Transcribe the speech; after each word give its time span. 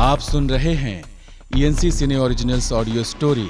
आप 0.00 0.18
सुन 0.18 0.48
रहे 0.50 0.72
हैं 0.74 1.02
ENC 1.56 1.90
cine 1.92 2.16
originals 2.16 2.72
audio 2.72 3.02
story 3.04 3.48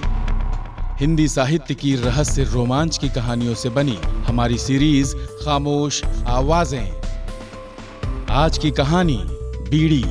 Hindi 1.00 1.26
साहित्य 1.28 1.74
की 1.74 1.94
रहस्य 1.96 2.44
रोमांच 2.44 2.96
की 2.98 3.08
कहानियों 3.08 3.54
से 3.54 3.68
बनी 3.68 3.96
हमारी 4.26 4.58
सीरीज़ 4.58 5.14
खामोश 5.44 6.02
आवाज़ें। 6.28 6.90
आज 8.30 8.58
की 8.58 8.70
कहानी, 8.70 9.18
बीड़ी। 9.70 10.02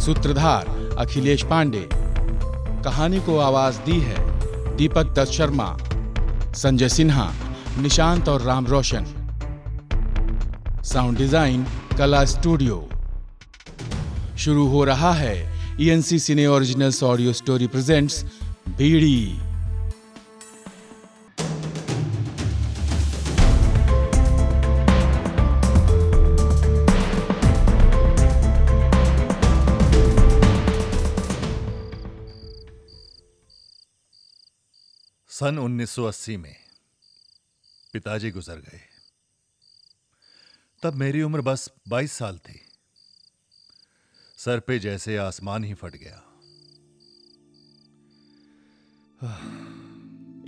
सूत्रधार, 0.00 0.94
अखिलेश 0.98 1.42
पांडे। 1.42 1.88
कहानी 2.84 3.20
को 3.20 3.38
आवाज़ 3.38 3.80
दी 3.80 4.00
है 4.00 4.76
दीपक 4.76 5.12
दत्त 5.14 5.32
शर्मा, 5.32 5.76
संजय 6.54 6.88
सिन्हा, 6.88 7.32
निशांत 7.80 8.28
और 8.28 8.42
Ram 8.42 8.66
Roshan. 8.66 9.04
Sound 10.84 11.18
design, 11.18 11.66
Kala 11.98 12.24
studio. 12.24 12.88
शुरू 14.38 14.66
हो 14.66 14.84
रहा 14.84 15.12
है। 15.12 15.36
ENC 15.80 16.18
cine 16.18 16.46
originals 16.46 17.02
audio 17.02 17.32
story 17.32 17.66
presents 17.66 18.24
Beedi 18.68 19.38
सन 35.30 35.58
1980 35.58 36.36
में 36.36 36.56
पिताजी 37.92 38.30
गुजर 38.30 38.54
गए। 38.54 38.80
तब 40.82 40.94
मेरी 40.94 41.22
उम्र 41.22 41.40
बस 41.40 41.70
22 41.88 42.12
साल 42.12 42.38
थी। 42.38 42.67
सर 44.38 44.60
पे 44.60 44.78
जैसे 44.78 45.16
आसमान 45.16 45.64
ही 45.64 45.74
फट 45.74 45.96
गया। 45.96 46.40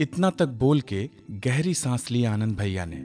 इतना 0.01 0.31
तक 0.31 0.47
बोल 0.47 0.81
के 0.81 1.11
गहरी 1.31 1.75
सांस 1.75 2.11
ली 2.11 2.25
आनंद 2.25 2.57
भैया 2.57 2.85
ने। 2.85 2.97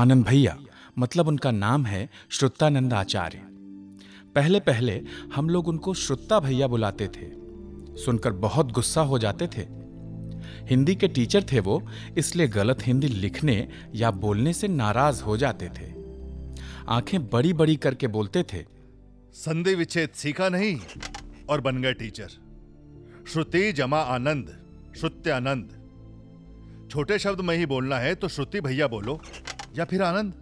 आनंद 0.00 0.24
भैया 0.24 0.58
मतलब 0.98 1.28
उनका 1.28 1.50
नाम 1.50 1.86
है 1.86 2.10
श्रुतानंद 2.30 2.92
आचार्य। 2.92 3.40
पहले 4.34 4.60
पहले 4.60 5.04
हम 5.34 5.48
लोग 5.48 5.68
उनको 5.68 5.94
श्रुता 5.94 6.40
भैया 6.40 6.66
बुलाते 6.66 7.08
थे। 7.08 7.30
सुनकर 8.02 8.32
बहुत 8.32 8.72
गुस्सा 8.72 9.00
हो 9.00 9.18
जाते 9.18 9.46
थे। 9.46 9.62
हिंदी 10.66 10.94
के 10.94 11.08
टीचर 11.08 11.44
थे 11.52 11.60
वो, 11.60 11.88
इसलिए 12.18 12.48
गलत 12.48 12.78
हिंदी 12.86 13.08
लिखने 13.08 13.68
या 13.94 14.10
बोलने 14.10 14.52
से 14.52 14.68
नाराज़ 14.68 15.22
हो 15.22 15.36
जाते 15.36 15.68
थे। 15.68 15.94
आँखें 16.88 17.30
बड़ी 17.30 17.52
बड़ी 17.52 17.76
करके 17.76 18.06
बोलते 18.06 18.42
थे। 18.42 18.81
संधि 19.34 19.74
विच्छेद 19.74 20.08
सीखा 20.14 20.48
नहीं 20.48 20.78
और 21.50 21.60
बन 21.60 21.80
गए 21.82 21.92
टीचर। 21.92 22.28
श्रुति 23.32 23.72
जमा 23.72 23.98
आनंद 23.98 24.54
श्रुत्यानंद 24.96 25.68
छोटे 26.90 27.18
शब्द 27.18 27.40
में 27.40 27.56
ही 27.56 27.66
बोलना 27.66 27.98
है 27.98 28.14
तो 28.14 28.28
श्रुति 28.28 28.60
भैया 28.60 28.86
बोलो, 28.86 29.20
या 29.78 29.84
फिर 29.84 30.02
आनंद? 30.02 30.32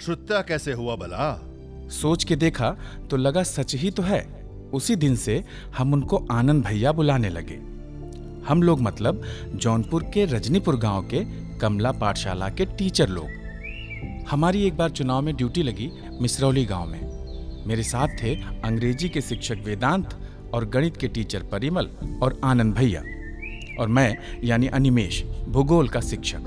श्रुत्या 0.00 0.40
कैसे 0.42 0.72
हुआ 0.72 0.96
भला? 0.96 1.88
सोच 1.92 2.24
के 2.24 2.36
देखा 2.36 2.70
तो 3.10 3.16
लगा 3.16 3.42
सच 3.42 3.74
ही 3.74 3.90
तो 3.90 4.02
है। 4.02 4.20
उसी 4.74 4.96
दिन 4.96 5.16
से 5.16 5.42
हम 5.78 5.92
उनको 5.92 6.26
आनंद 6.30 6.64
भैया 6.64 6.92
बुलाने 6.92 7.28
लगे। 7.28 7.56
हम 8.48 8.62
लोग 8.62 8.80
मतलब 8.80 9.22
जौनपुर 9.54 10.02
के 10.04 10.24
रजनीपुर 10.24 10.76
गाँव 10.76 11.02
के 11.04 11.24
कमला 11.58 11.92
पाठशाला 11.92 12.48
के 12.48 12.64
टीचर 12.76 13.08
लोग। 13.08 14.26
हमारी 14.28 14.62
एक 14.62 14.76
बार 14.76 14.90
चुनाव 14.90 15.22
में 15.22 15.34
ड्यूटी 15.36 15.62
लगी 15.62 15.90
मिसरौली 16.20 16.64
गाँव 16.64 16.86
में। 16.86 17.07
मेरे 17.68 17.82
साथ 17.82 18.08
थे 18.08 18.34
अंग्रेज़ी 18.64 19.08
के 19.08 19.20
शिक्षक 19.20 19.56
वेदांत 19.64 20.18
और 20.54 20.64
गणित 20.64 20.96
के 20.96 21.08
टीचर 21.08 21.42
परिमल 21.42 21.88
और 22.22 22.40
आनंद 22.44 22.74
भैया 22.74 23.00
और 23.80 23.88
मैं, 23.88 24.18
यानी 24.44 24.66
अनिमेश, 24.66 25.24
भूगोल 25.48 25.88
का 25.88 26.00
शिक्षक। 26.00 26.38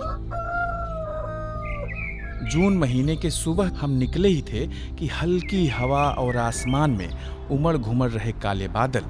जून 2.51 2.77
महीने 2.77 3.15
के 3.15 3.29
सुबह 3.29 3.71
हम 3.77 3.91
निकले 3.91 4.29
ही 4.29 4.41
थे 4.41 4.67
कि 4.67 5.07
हल्की 5.07 5.67
हवा 5.67 6.09
और 6.09 6.37
आसमान 6.37 6.91
में 6.91 7.09
उमड़ 7.51 7.77
घुमड़ 7.77 8.09
रहे 8.09 8.31
काले 8.31 8.67
बादल 8.67 9.03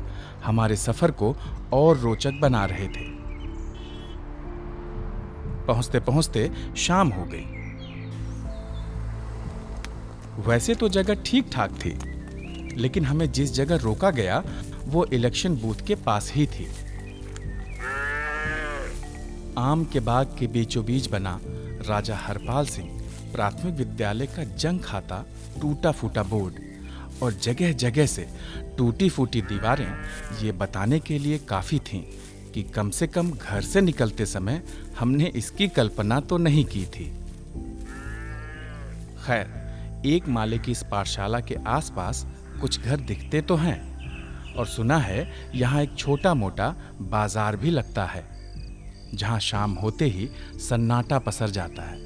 हमारे 0.46 0.75
सफ़र 0.75 1.12
को 1.12 1.36
और 1.74 1.97
रोचक 1.97 2.31
बना 2.41 2.66
रहे 2.66 2.88
थे। 2.88 3.09
पहुँचते 5.66 6.00
पहुँचते 6.00 6.52
शाम 6.78 7.09
हो 7.09 7.25
गई। 7.25 7.61
वैसे 10.47 10.75
तो 10.75 10.90
जगह 10.90 11.22
ठीक 11.25 11.50
ठाक 11.53 11.72
थी, 11.75 11.97
लेकिन 12.78 13.06
हमें 13.06 13.31
जिस 13.31 13.53
जगह 13.53 13.75
रोका 13.75 14.12
गया, 14.12 14.44
वो 14.85 15.06
इलेक्शन 15.13 15.56
बूथ 15.56 15.85
के 15.88 15.96
पास 15.96 16.31
ही 16.35 16.46
थी। 16.47 16.68
आम 19.57 19.84
के 19.85 20.00
बाग 20.00 20.35
के 20.40 20.47
बीचों 20.47 20.85
बीच 20.85 21.09
बना 21.09 21.40
राजा 21.90 22.16
हरपाल 22.16 22.66
सिंह 22.66 22.90
प्राथमिक 23.34 23.75
विद्यालय 23.75 24.25
का 24.25 24.44
जंग 24.44 24.80
खाता 24.80 25.24
टूटा 25.62 25.91
फूटा 25.91 26.24
बोर्ड 26.24 26.59
और 27.24 27.34
जगह 27.34 27.72
जगह 27.74 28.06
से 28.06 28.28
टूटी 28.78 29.09
फूटी 29.09 29.41
दीवारें 29.41 29.88
ये 30.41 30.51
बताने 30.51 31.00
के 31.00 31.18
लिए 31.19 31.38
काफ़ी 31.47 31.80
थीं 31.80 32.01
कि 32.53 32.63
कम 32.63 32.90
से 32.90 33.07
कम 33.07 33.31
घर 33.31 33.62
से 33.62 33.81
निकलते 33.81 34.25
समय 34.25 34.62
हमने 35.00 35.31
इसकी 35.35 35.68
कल्पना 35.69 36.19
तो 36.19 36.38
नहीं 36.38 36.66
की 36.66 36.85
थी। 36.85 37.12
खैर 39.25 39.61
एक 40.06 40.28
माले 40.28 40.57
की 40.57 40.72
इस 40.72 40.84
पाठशाला 40.91 41.39
के 41.39 41.56
आसपास 41.67 42.25
कुछ 42.62 42.79
घर 42.79 43.00
दिखते 43.00 43.41
तो 43.41 43.56
हैं, 43.56 44.53
और 44.53 44.66
सुना 44.67 44.97
है 44.97 45.28
यहाँ 45.56 45.81
एक 45.81 45.95
छोटा 45.97 46.34
मोटा 46.34 46.69
बाज़ार 47.01 47.56
भी 47.56 47.69
लगता 47.69 48.06
है, 48.06 48.23
जहाँ 49.13 49.39
शाम 49.39 49.73
होते 49.73 50.06
ही 50.06 50.29
सन्नाटा 50.59 51.19
पसर 51.19 51.50
जाता 51.50 51.84
है। 51.84 52.00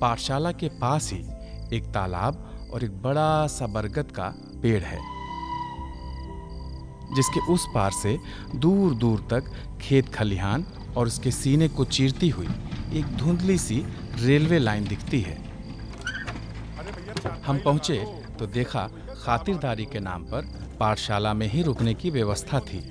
पाठशाला 0.00 0.52
के 0.52 0.68
पास 0.80 1.10
ही 1.12 1.18
एक 1.76 1.84
तालाब 1.84 2.70
और 2.72 2.84
एक 2.84 3.00
बड़ा 3.02 3.46
सा 3.46 3.66
बरगद 3.68 4.12
का 4.12 4.32
पेड़ 4.62 4.82
है, 4.82 4.98
जिसके 7.14 7.40
उस 7.52 7.66
पार 7.74 7.90
से 7.92 8.16
दूर 8.56 8.94
दूर 8.94 9.26
तक 9.30 9.52
खेत 9.80 10.08
खलिहान 10.08 10.64
और 10.96 11.06
उसके 11.06 11.30
सीने 11.30 11.68
को 11.68 11.84
चीरती 11.86 12.28
हुई 12.28 12.48
एक 12.92 13.16
धुंधली 13.16 13.58
सी 13.58 13.84
रेलवे 14.16 14.58
लाइन 14.58 14.84
दिखती 14.84 15.20
है। 15.20 15.43
हम 17.46 17.58
पहुँचे 17.58 17.98
तो 18.38 18.46
देखा 18.46 18.86
खातिरदारी 19.16 19.84
के 19.84 20.00
नाम 20.00 20.24
पर 20.24 20.46
पाठशाला 20.80 21.32
में 21.34 21.46
ही 21.46 21.62
रुकने 21.62 21.94
की 21.94 22.10
व्यवस्था 22.10 22.60
थी। 22.60 22.82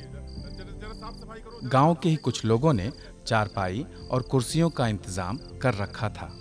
गाँव 1.65 1.93
के 1.93 2.09
ही 2.09 2.15
कुछ 2.15 2.43
लोगों 2.45 2.73
ने 2.73 2.91
चारपाई 3.27 3.85
और 4.11 4.21
कुर्सियों 4.21 4.69
का 4.69 4.87
इंतज़ाम 4.87 5.37
कर 5.61 5.73
रखा 5.73 6.09
था। 6.09 6.31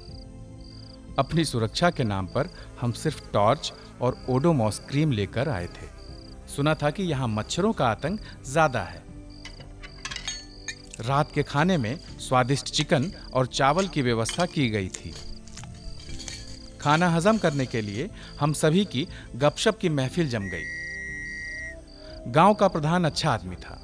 अपनी 1.19 1.45
सुरक्षा 1.45 1.91
के 1.91 2.05
नाम 2.05 2.27
पर 2.27 2.49
हम 2.81 2.93
सिर्फ़ 2.93 3.23
टॉर्च 3.33 3.73
और 4.01 4.17
ओडोमॉस 4.31 4.79
क्रीम 4.89 5.13
लेकर 5.13 5.49
आए 5.49 5.67
थे। 5.67 5.87
सुना 6.47 6.75
था 6.75 6.91
कि 6.91 7.03
यहाँ 7.03 7.29
मच्छरों 7.29 7.73
का 7.73 7.87
आतंक 7.87 8.21
ज़्यादा 8.47 8.83
है। 8.83 9.03
रात 11.01 11.33
के 11.33 11.43
खाने 11.43 11.77
में 11.77 11.97
स्वादिष्ट 12.21 12.67
चिकन 12.67 13.11
और 13.35 13.47
चावल 13.49 13.89
की 13.89 14.03
व्यवस्था 14.03 14.47
की 14.47 14.69
गई 14.71 14.89
थी। 14.91 15.15
खाना 16.83 17.09
हजम 17.09 17.39
करने 17.39 17.67
के 17.67 17.81
लिए 17.81 18.09
हम 18.41 18.53
सभी 18.53 18.85
की 18.85 19.09
गपशप 19.37 19.79
की 19.79 19.89
महफिल 19.89 20.29
जम 20.29 20.43
गई। 20.43 22.31
गाँव 22.33 22.55
का 22.55 22.69
प्रधान 22.69 23.05
अच्छा 23.05 23.31
आदमी 23.31 23.57
था। 23.57 23.79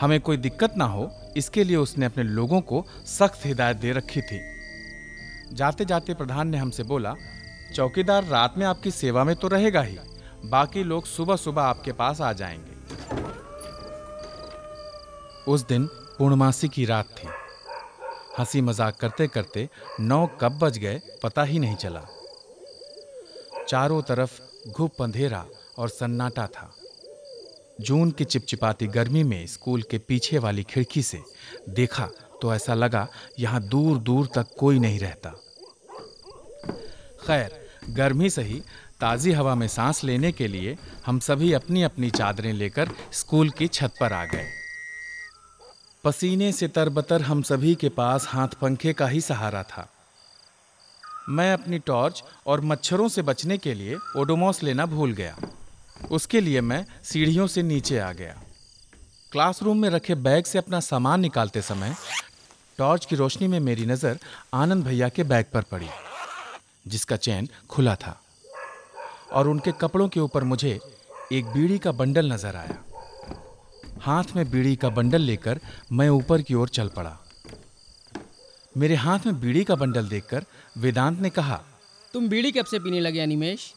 हमें 0.00 0.20
कोई 0.20 0.36
दिक्कत 0.36 0.74
ना 0.76 0.84
हो, 0.84 1.10
इसके 1.36 1.64
लिए 1.64 1.76
उसने 1.76 2.06
अपने 2.06 2.22
लोगों 2.22 2.60
को 2.60 2.84
सख्त 3.06 3.46
हिदायत 3.46 3.76
दे 3.76 3.92
रखी 3.92 4.20
थी। 4.20 4.40
जाते 5.52 5.84
जाते 5.84 6.14
प्रधान 6.14 6.48
ने 6.48 6.58
हमसे 6.58 6.82
बोला, 6.82 7.14
चौकीदार, 7.74 8.24
रात 8.24 8.54
में 8.58 8.66
आपकी 8.66 8.90
सेवा 8.90 9.24
में 9.24 9.36
तो 9.36 9.48
रहेगा 9.48 9.82
ही। 9.82 9.98
बाकी 10.44 10.82
लोग 10.84 11.06
सुबह 11.06 11.36
सुबह 11.36 11.62
आपके 11.62 11.92
पास 11.92 12.20
आ 12.20 12.32
जाएँगे। 12.32 12.72
उस 15.50 15.66
दिन 15.66 15.86
पूर्णमासी 16.18 16.68
की 16.68 16.84
रात 16.84 17.04
थी। 17.04 17.28
हँसी 18.38 18.60
मज़ाक 18.60 18.96
करते 18.96 19.26
करते 19.28 19.68
नौ 20.00 20.26
कब 20.40 20.58
बज 20.58 20.78
गए 20.78 21.00
पता 21.22 21.42
ही 21.42 21.58
नहीं 21.58 21.76
चला। 21.76 22.00
चारों 23.68 24.02
तरफ़ 24.02 24.40
घुप 24.68 25.02
अंधेरा 25.02 25.44
और 25.78 25.88
सन्नाटा 25.88 26.46
था। 26.46 26.70
जून 27.80 28.10
की 28.10 28.24
चिपचिपाती 28.24 28.86
गर्मी 28.86 29.22
में 29.22 29.46
स्कूल 29.46 29.82
के 29.82 29.98
पीछे 29.98 30.38
वाली 30.38 30.62
खिड़की 30.62 31.02
से 31.02 31.20
देखा 31.68 32.08
तो 32.42 32.54
ऐसा 32.54 32.74
लगा 32.74 33.06
यहाँ 33.38 33.60
दूर 33.62 33.98
दूर 33.98 34.28
तक 34.34 34.54
कोई 34.58 34.78
नहीं 34.78 34.98
रहता। 34.98 35.30
खैर, 37.26 37.50
गर्मी 37.90 38.30
सही 38.30 38.62
ताज़ी 39.00 39.32
हवा 39.32 39.54
में 39.54 39.68
सांस 39.68 40.04
लेने 40.04 40.32
के 40.32 40.48
लिए 40.48 40.76
हम 41.06 41.18
सभी 41.18 41.52
अपनी 41.52 41.82
अपनी 41.82 42.10
चादरें 42.10 42.52
लेकर 42.52 42.90
स्कूल 43.12 43.50
की 43.50 43.68
छत 43.68 43.94
पर 44.00 44.12
आ 44.12 44.24
गए। 44.24 44.46
पसीने 46.04 46.52
से 46.52 46.68
तरबतर 46.68 47.22
हम 47.22 47.42
सभी 47.42 47.74
के 47.74 47.88
पास 47.88 48.26
हाथ 48.28 48.48
पंखे 48.60 48.92
का 48.92 49.06
ही 49.08 49.20
सहारा 49.20 49.62
था। 49.62 49.88
मैं 51.28 51.52
अपनी 51.52 51.78
टॉर्च 51.78 52.22
और 52.46 52.60
मच्छरों 52.60 53.08
से 53.08 53.22
बचने 53.22 53.58
के 53.58 53.74
लिए 53.74 53.96
ओडोमॉस 54.16 54.62
लेना 54.62 54.86
भूल 54.86 55.12
गया। 55.12 55.36
उसके 56.10 56.40
लिए 56.40 56.60
मैं 56.60 56.84
सीढ़ियों 57.04 57.46
से 57.46 57.62
नीचे 57.62 57.98
आ 57.98 58.12
गया। 58.12 58.34
क्लासरूम 59.32 59.78
में 59.78 59.88
रखे 59.90 60.14
बैग 60.14 60.44
से 60.44 60.58
अपना 60.58 60.80
सामान 60.80 61.20
निकालते 61.20 61.62
समय 61.62 61.94
टॉर्च 62.78 63.04
की 63.04 63.16
रोशनी 63.16 63.48
में 63.48 63.58
मेरी 63.60 63.86
नज़र 63.86 64.18
आनंद 64.54 64.84
भैया 64.84 65.08
के 65.08 65.24
बैग 65.24 65.46
पर 65.54 65.62
पड़ी, 65.62 65.88
जिसका 66.88 67.16
चैन 67.16 67.48
खुला 67.70 67.94
था। 67.94 68.20
और 69.32 69.48
उनके 69.48 69.72
कपड़ों 69.72 70.08
के 70.08 70.20
ऊपर 70.20 70.44
मुझे 70.44 70.78
एक 71.32 71.46
बीड़ी 71.46 71.78
का 71.78 71.92
बंडल 71.92 72.32
नज़र 72.32 72.56
आया। 72.56 72.78
हाथ 74.00 74.36
में 74.36 74.50
बीड़ी 74.50 74.76
का 74.76 74.88
बंडल 74.88 75.22
लेकर 75.22 75.60
मैं 75.92 76.08
ऊपर 76.08 76.42
की 76.42 76.54
ओर 76.54 76.68
चल 76.68 76.88
पड़ा। 76.88 77.18
मेरे 78.76 78.94
हाथ 78.94 79.26
में 79.26 79.40
बीड़ी 79.40 79.62
का 79.64 79.74
बंडल 79.74 80.08
देखकर 80.08 80.44
वेदांत 80.76 81.18
ने 81.20 81.30
कहा 81.30 81.60
तुम 82.14 82.28
बीड़ी 82.28 82.50
कब 82.52 82.64
से 82.64 82.78
पीने 82.78 83.00
लगे 83.00 83.20
अनिमेश? 83.20 83.74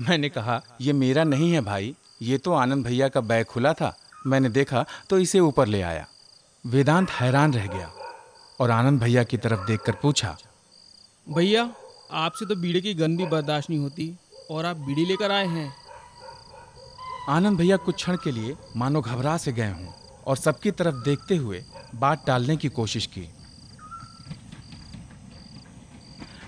मैंने 0.00 0.28
कहा 0.28 0.60
यह 0.80 0.94
मेरा 0.94 1.24
नहीं 1.24 1.50
है 1.52 1.60
भाई 1.60 1.94
ये 2.22 2.38
तो 2.38 2.52
आनंद 2.52 2.84
भैया 2.84 3.08
का 3.08 3.20
बैग 3.20 3.44
खुला 3.44 3.72
था 3.72 3.96
मैंने 4.26 4.48
देखा 4.48 4.84
तो 5.10 5.18
इसे 5.18 5.40
ऊपर 5.40 5.66
ले 5.66 5.82
आया। 5.82 6.06
वेदांत 6.64 7.10
हैरान 7.10 7.52
रह 7.54 7.66
गया 7.66 7.90
और 8.60 8.70
आनंद 8.70 9.00
भैया 9.00 9.24
की 9.24 9.36
तरफ़ 9.36 9.66
देखकर 9.66 9.92
पूछा 9.92 10.36
भैया 11.26 11.68
आपसे 12.12 12.46
तो 12.46 12.56
बीड़ी 12.56 12.80
की 12.80 12.94
गंद 12.94 13.18
भी 13.18 13.26
बर्दाश्त 13.26 13.70
नहीं 13.70 13.80
होती 13.80 14.14
और 14.50 14.66
आप 14.66 14.76
बीड़ी 14.78 15.04
लेकर 15.06 15.30
आए 15.30 15.46
हैं। 15.46 15.72
आनंद 17.28 17.58
भैया 17.58 17.76
कुछ 17.76 17.94
क्षण 17.94 18.16
के 18.16 18.30
लिए 18.30 18.56
मानो 18.76 19.00
घबरा 19.00 19.36
से 19.36 19.52
गए 19.52 19.70
हों 19.70 19.92
और 20.26 20.36
सबकी 20.36 20.70
तरफ़ 20.70 21.04
देखते 21.04 21.36
हुए 21.36 21.62
बात 21.94 22.24
टालने 22.26 22.56
की 22.56 22.68
कोशिश 22.70 23.06
की। 23.06 23.28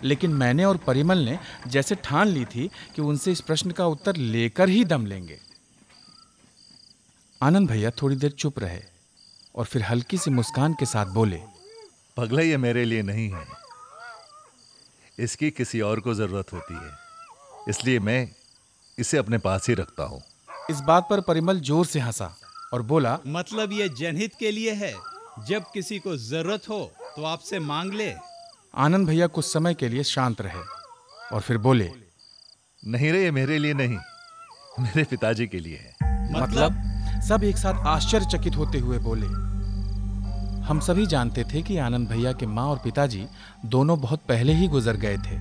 लेकिन 0.05 0.35
मैंने 0.35 0.65
और 0.65 0.77
परिमल 0.77 1.19
ने 1.19 1.39
जैसे 1.67 1.95
ठान 2.05 2.29
ली 2.29 2.45
थी 2.45 2.71
कि 2.97 3.03
उनसे 3.03 3.33
इस 3.33 3.41
प्रश्न 3.41 3.71
का 3.71 3.87
उत्तर 3.87 4.17
लेकर 4.17 4.69
ही 4.69 4.85
दम 4.85 5.07
लेंगे। 5.07 5.39
आनंद 7.41 7.69
भैया 7.71 7.91
थोड़ी 8.03 8.17
देर 8.17 8.31
चुप 8.33 8.59
रहे 8.59 8.81
और 9.55 9.65
फिर 9.65 9.83
हल्की 9.83 10.19
सी 10.19 10.31
मुस्कान 10.31 10.75
के 10.75 10.87
साथ 10.87 11.07
बोले 11.15 11.41
पगला 12.17 12.43
ये 12.43 12.57
मेरे 12.59 12.85
लिए 12.85 13.03
नहीं 13.03 13.31
है। 13.31 13.45
इसकी 15.19 15.51
किसी 15.51 15.81
और 15.81 16.01
को 16.01 16.15
ज़रूरत 16.15 16.53
होती 16.53 16.75
है। 16.75 16.91
इसलिए 17.69 17.99
मैं 18.01 18.29
इसे 18.99 19.19
अपने 19.19 19.39
पास 19.39 19.69
ही 19.69 19.75
रखता 19.75 20.05
हूँ। 20.05 20.23
इस 20.71 20.81
बात 20.81 21.07
पर 21.11 21.21
परिमल 21.21 21.61
ज़ोर 21.61 21.87
से 21.87 22.01
हंसा 22.01 22.35
और 22.73 22.83
बोला 22.83 23.19
मतलब 23.27 23.73
ये 23.73 23.89
जनहित 23.91 24.35
के 24.39 24.51
लिए 24.51 24.73
है। 24.75 24.93
जब 25.47 25.65
किसी 25.73 25.99
को 25.99 26.17
ज़रूरत 26.19 26.69
हो 26.69 26.81
तो 27.17 27.25
आपसे 27.25 27.59
मांग 27.61 27.93
ले। 27.93 28.13
आनंद 28.77 29.07
भैया 29.09 29.27
कुछ 29.27 29.45
समय 29.45 29.75
के 29.75 29.89
लिए 29.89 30.03
शांत 30.03 30.41
रहे 30.41 30.61
और 31.33 31.41
फिर 31.41 31.59
बोले 31.59 31.91
नहीं 32.87 33.13
रे 33.13 33.23
ये 33.25 33.31
मेरे 33.31 33.59
लिए 33.59 33.75
नहीं 33.75 33.97
मेरे 34.81 35.05
पिताजी 35.05 35.47
के 35.47 35.59
लिए 35.61 35.77
है। 35.77 35.97
मतलब? 36.41 36.75
सब 37.29 37.45
एक 37.45 37.57
साथ 37.57 37.87
आश्चर्यचकित 37.87 38.57
होते 38.57 38.79
हुए 38.79 38.99
बोले 38.99 39.27
हम 40.67 40.81
सभी 40.81 41.07
जानते 41.07 41.45
थे 41.45 41.63
कि 41.63 41.77
आनंद 41.79 42.09
भैया 42.09 42.33
के 42.33 42.47
माँ 42.47 42.65
और 42.65 42.79
पिताजी 42.85 43.27
दोनों 43.67 44.01
बहुत 44.01 44.21
पहले 44.29 44.53
ही 44.53 44.69
गुजर 44.69 44.97
गए 44.97 45.17
थे 45.17 45.39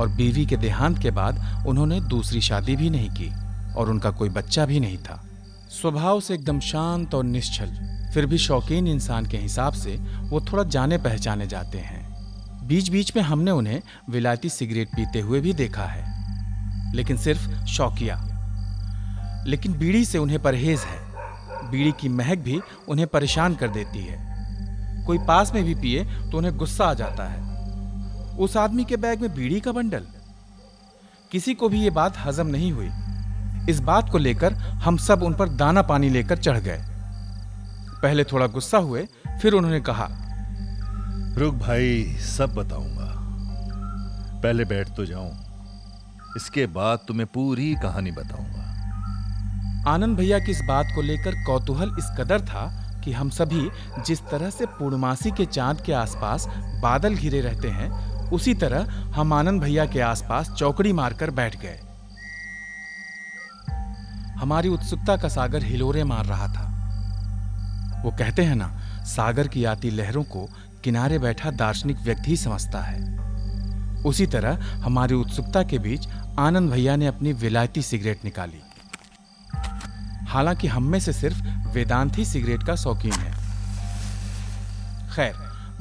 और 0.00 0.08
बीवी 0.08 0.46
के 0.46 0.56
देहांत 0.56 0.98
के 0.98 1.10
बाद 1.10 1.64
उन्होंने 1.66 2.00
दूसरी 2.00 2.40
शादी 2.40 2.76
भी 2.76 2.90
नहीं 2.90 3.10
की 3.10 3.30
और 3.74 3.90
उनका 3.90 4.10
कोई 4.10 4.28
बच्चा 4.28 4.66
भी 4.66 4.80
नहीं 4.80 4.98
था। 4.98 5.22
स्वभाव 5.70 6.20
से 6.20 6.34
एकदम 6.34 6.60
शांत 6.60 7.14
और 7.14 7.24
निश्चल 7.24 7.70
फिर 8.14 8.26
भी 8.26 8.38
शौकीन 8.38 8.86
इंसान 8.88 9.26
के 9.26 9.36
हिसाब 9.36 9.72
से 9.72 9.96
वो 10.20 10.40
थोड़ा 10.40 10.62
जाने 10.64 10.98
पहचाने 10.98 11.46
जाते 11.46 11.78
हैं। 11.78 11.97
बीच 12.68 12.88
बीच 12.88 13.16
में 13.16 13.22
हमने 13.22 13.50
उन्हें 13.50 13.82
विलायती 14.10 14.48
सिगरेट 14.48 14.88
पीते 14.88 15.20
हुए 15.20 15.40
भी 15.40 15.52
देखा 15.52 15.82
है। 15.82 16.18
लेकिन 16.94 17.16
सिर्फ़ 17.16 17.64
शौकिया। 17.64 18.24
लेकिन 19.46 19.72
बीड़ी 19.72 20.04
से 20.04 20.18
उन्हें 20.18 20.42
परहेज 20.42 20.80
है। 20.80 20.98
बीड़ी 21.70 21.92
की 22.00 22.08
महक 22.08 22.38
भी 22.38 22.60
उन्हें 22.88 23.08
परेशान 23.08 23.54
कर 23.54 23.68
देती 23.68 23.98
है। 23.98 24.28
कोई 25.06 25.18
पास 25.18 25.52
में 25.54 25.64
भी 25.64 25.74
पिए 25.74 26.04
तो 26.04 26.38
उन्हें 26.38 26.56
गुस्सा 26.56 26.84
आ 26.84 26.94
जाता 26.94 27.28
है। 27.28 27.40
उस 28.36 28.56
आदमी 28.56 28.84
के 28.84 28.96
बैग 28.96 29.20
में 29.20 29.34
बीड़ी 29.34 29.60
का 29.60 29.72
बंडल। 29.72 30.06
किसी 31.32 31.54
को 31.54 31.68
भी 31.68 31.80
ये 31.80 31.90
बात 31.90 32.14
हजम 32.18 32.46
नहीं 32.46 32.72
हुई। 32.72 32.90
इस 33.72 33.80
बात 33.80 34.10
को 34.10 34.18
लेकर 34.18 34.54
हम 34.54 34.96
सब 34.96 35.22
उन 35.22 35.34
पर 35.34 35.48
दाना 35.48 35.82
पानी 35.82 36.08
लेकर 36.08 36.38
चढ़ 36.38 36.58
गए। 36.58 36.82
पहले 38.02 38.24
थोड़ा 38.24 38.46
गुस्सा 38.46 38.78
हुए, 38.78 39.08
फिर 39.42 39.52
उन्होंने 39.52 39.80
कहा 39.80 40.24
रुक 41.38 41.54
भाई, 41.54 42.04
सब 42.18 42.54
बताऊँगा। 42.54 43.10
पहले 44.42 44.64
बैठ 44.64 44.88
तो 44.88 45.04
जाऊँ, 45.06 45.30
इसके 46.36 46.66
बाद 46.66 47.04
तुम्हें 47.08 47.26
पूरी 47.26 47.74
कहानी 47.74 48.10
बताऊँगा। 48.10 49.90
आनंद 49.90 50.16
भैया 50.16 50.38
की 50.38 50.50
इस 50.50 50.62
बात 50.68 50.86
को 50.94 51.02
लेकर 51.02 51.34
कौतूहल 51.44 51.94
इस 51.98 52.10
कदर 52.18 52.40
था 52.40 52.66
कि 53.04 53.12
हम 53.12 53.30
सभी 53.30 53.68
जिस 54.06 54.20
तरह 54.20 54.50
से 54.50 54.66
पूर्णमासी 54.68 55.30
के 55.30 55.46
चाँद 55.46 55.80
के 55.80 55.92
आसपास 55.92 56.46
बादल 56.82 57.14
घिरे 57.14 57.40
रहते 57.40 57.68
हैं, 57.68 57.90
उसी 58.30 58.54
तरह 58.54 58.92
हम 59.14 59.32
आनंद 59.32 59.62
भैया 59.62 59.86
के 59.86 60.00
आसपास 60.00 60.50
चौकड़ी 60.50 60.92
मारकर 60.92 61.30
बैठ 61.30 61.60
गए। 61.60 61.78
हमारी 64.40 64.68
उत्सुकता 64.68 65.16
का 65.16 65.28
सागर 65.28 65.64
हिलोरे 65.64 66.04
मार 66.04 66.24
रहा 66.24 66.48
था। 66.48 66.66
वो 68.04 68.10
कहते 68.10 68.42
हैं 68.42 68.56
ना, 68.56 68.68
सागर 69.06 69.48
की 69.48 69.64
आती 69.64 69.90
लहरों 69.90 70.22
को 70.24 70.48
किनारे 70.84 71.18
बैठा 71.18 71.50
दार्शनिक 71.50 71.96
व्यक्ति 71.96 72.30
ही 72.30 72.36
समझता 72.36 72.80
है। 72.80 73.18
उसी 74.02 74.26
तरह 74.26 74.58
हमारी 74.84 75.14
उत्सुकता 75.14 75.62
के 75.62 75.78
बीच 75.78 76.08
आनंद 76.38 76.70
भैया 76.70 76.96
ने 76.96 77.06
अपनी 77.06 77.32
विलायती 77.32 77.82
सिगरेट 77.82 78.24
निकाली। 78.24 78.60
हालाँकि 80.28 80.66
हम 80.66 80.82
में 80.82 81.00
से 81.00 81.12
सिर्फ़ 81.12 81.42
वेदांत 81.68 82.18
ही 82.18 82.24
सिगरेट 82.24 82.62
का 82.62 82.76
शौकीन 82.76 83.12
है। 83.12 83.32
खैर, 85.14 85.34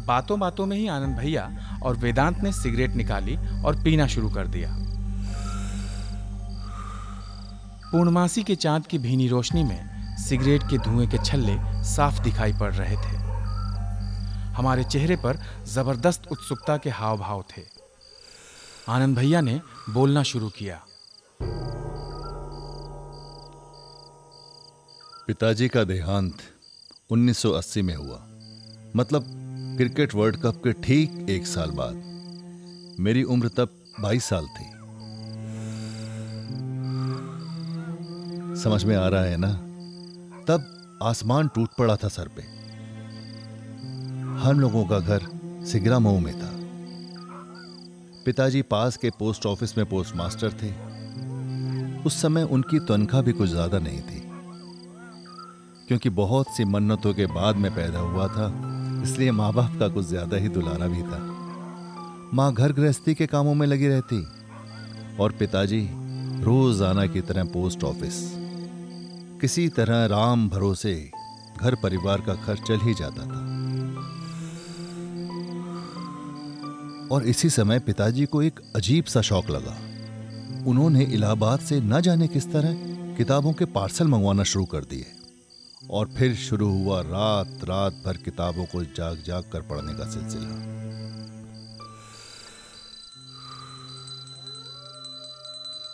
बातों 0.05 0.39
बातों 0.39 0.65
में 0.65 0.77
ही 0.77 0.87
आनंद 0.87 1.17
भैया 1.17 1.51
और 1.83 1.95
वेदांत 1.95 2.43
ने 2.43 2.51
सिगरेट 2.51 2.95
निकाली 2.95 3.37
और 3.63 3.83
पीना 3.83 4.07
शुरू 4.07 4.29
कर 4.29 4.47
दिया। 4.47 4.75
पूर्णमासी 7.91 8.43
के 8.43 8.55
चाँद 8.55 8.85
की 8.85 8.97
भीनी 8.97 9.27
रोशनी 9.27 9.63
में 9.63 9.97
सिगरेट 10.17 10.63
के 10.63 10.77
धुएँ 10.77 11.07
के 11.07 11.17
छल्ले 11.17 11.57
साफ़ 11.83 12.21
दिखाई 12.21 12.53
पड़ 12.53 12.73
रहे 12.73 12.95
थे। 12.95 13.16
हमारे 14.57 14.83
चेहरे 14.83 15.15
पर 15.15 15.65
ज़बरदस्त 15.65 16.27
उत्सुकता 16.31 16.77
के 16.77 16.89
हाव 16.89 17.17
भाव 17.17 17.43
थे। 17.57 17.61
आनंद 18.89 19.17
भैया 19.17 19.41
ने 19.41 19.61
बोलना 19.89 20.23
शुरू 20.23 20.49
किया। 20.49 20.85
पिताजी 25.27 25.67
का 25.67 25.83
देहांत 25.83 26.37
1980 27.09 27.81
में 27.81 27.95
हुआ। 27.95 28.27
मतलब 28.95 29.25
क्रिकेट 29.77 30.15
वर्ल्ड 30.15 30.37
कप 30.37 30.61
के 30.63 30.73
ठीक 30.73 31.27
एक 31.29 31.47
साल 31.47 31.71
बाद। 31.71 31.95
मेरी 32.99 33.23
उम्र 33.23 33.47
तब 33.47 33.69
22 33.99 34.25
साल 34.25 34.47
थी। 34.47 34.65
समझ 38.61 38.83
में 38.83 38.95
आ 38.95 39.07
रहा 39.07 39.23
है 39.23 39.37
ना? 39.37 39.53
तब 40.43 40.73
आसमान 41.03 41.47
टूट 41.47 41.69
पड़ा 41.79 41.95
था 41.95 42.07
सर 42.07 42.27
पे। 42.27 42.56
हम 44.47 44.59
लोगों 44.59 44.85
का 44.85 44.99
घर 44.99 45.21
सिगरा 45.65 45.97
मऊ 45.99 46.19
में 46.19 46.33
था। 46.33 46.51
पिताजी 48.25 48.61
पास 48.61 48.97
के 48.97 49.09
पोस्ट 49.09 49.45
ऑफ़िस 49.45 49.77
में 49.77 49.85
पोस्ट 49.85 50.15
मास्टर 50.15 50.51
थे। 50.51 50.69
उस 52.03 52.21
समय 52.21 52.43
उनकी 52.43 52.79
तनख्वाह 52.79 53.21
भी 53.21 53.31
कुछ 53.31 53.49
ज़्यादा 53.49 53.79
नहीं 53.79 54.01
थी। 54.01 54.21
क्योंकि 55.87 56.09
बहुत 56.09 56.47
सी 56.49 56.65
मन्नतों 56.65 57.13
के 57.13 57.25
बाद 57.25 57.55
में 57.55 57.75
पैदा 57.75 57.99
हुआ 57.99 58.27
था, 58.27 58.47
इसलिए 59.03 59.31
माँ 59.31 59.53
बाप 59.53 59.77
का 59.79 59.87
कुछ 59.87 60.05
ज़्यादा 60.05 60.37
ही 60.37 60.49
दुलारा 60.49 60.87
भी 60.87 61.01
था। 61.01 61.19
माँ 62.33 62.53
घर 62.53 62.71
गृहस्थी 62.71 63.13
के 63.13 63.27
कामों 63.27 63.55
में 63.55 63.67
लगी 63.67 63.87
रहती 63.87 64.23
और 65.19 65.31
पिताजी 65.31 65.87
रोज़ाना 66.43 67.05
की 67.05 67.21
तरह 67.21 67.43
पोस्ट 67.43 67.83
ऑफ़िस। 67.83 68.23
किसी 69.41 69.67
तरह 69.69 70.05
राम 70.05 70.49
भरोसे 70.49 71.11
घर 71.61 71.75
परिवार 71.75 72.21
का 72.21 72.33
खर्च 72.35 72.67
चल 72.67 72.79
ही 72.79 72.93
जाता 72.93 73.25
था। 73.25 73.56
और 77.11 77.23
इसी 77.23 77.49
समय 77.49 77.79
पिताजी 77.79 78.25
को 78.25 78.41
एक 78.41 78.59
अजीब 78.75 79.05
सा 79.05 79.21
शौक 79.21 79.49
लगा। 79.49 79.77
उन्होंने 80.67 81.03
इलाहाबाद 81.03 81.59
से 81.59 81.79
न 81.81 82.01
जाने 82.01 82.27
किस 82.27 82.51
तरह 82.53 82.73
किताबों 83.17 83.53
के 83.53 83.65
पार्सल 83.65 84.07
मंगवाना 84.07 84.43
शुरू 84.43 84.65
कर 84.65 84.85
दिए 84.85 85.05
और 85.89 86.07
फिर 86.07 86.35
शुरू 86.35 86.69
हुआ 86.69 87.01
रात 87.01 87.63
रात 87.63 88.01
भर 88.05 88.17
किताबों 88.17 88.65
को 88.65 88.83
जाग 88.97 89.23
जाग 89.25 89.43
कर 89.53 89.61
पढ़ने 89.61 89.93
का 89.93 90.09
सिलसिला। 90.11 90.75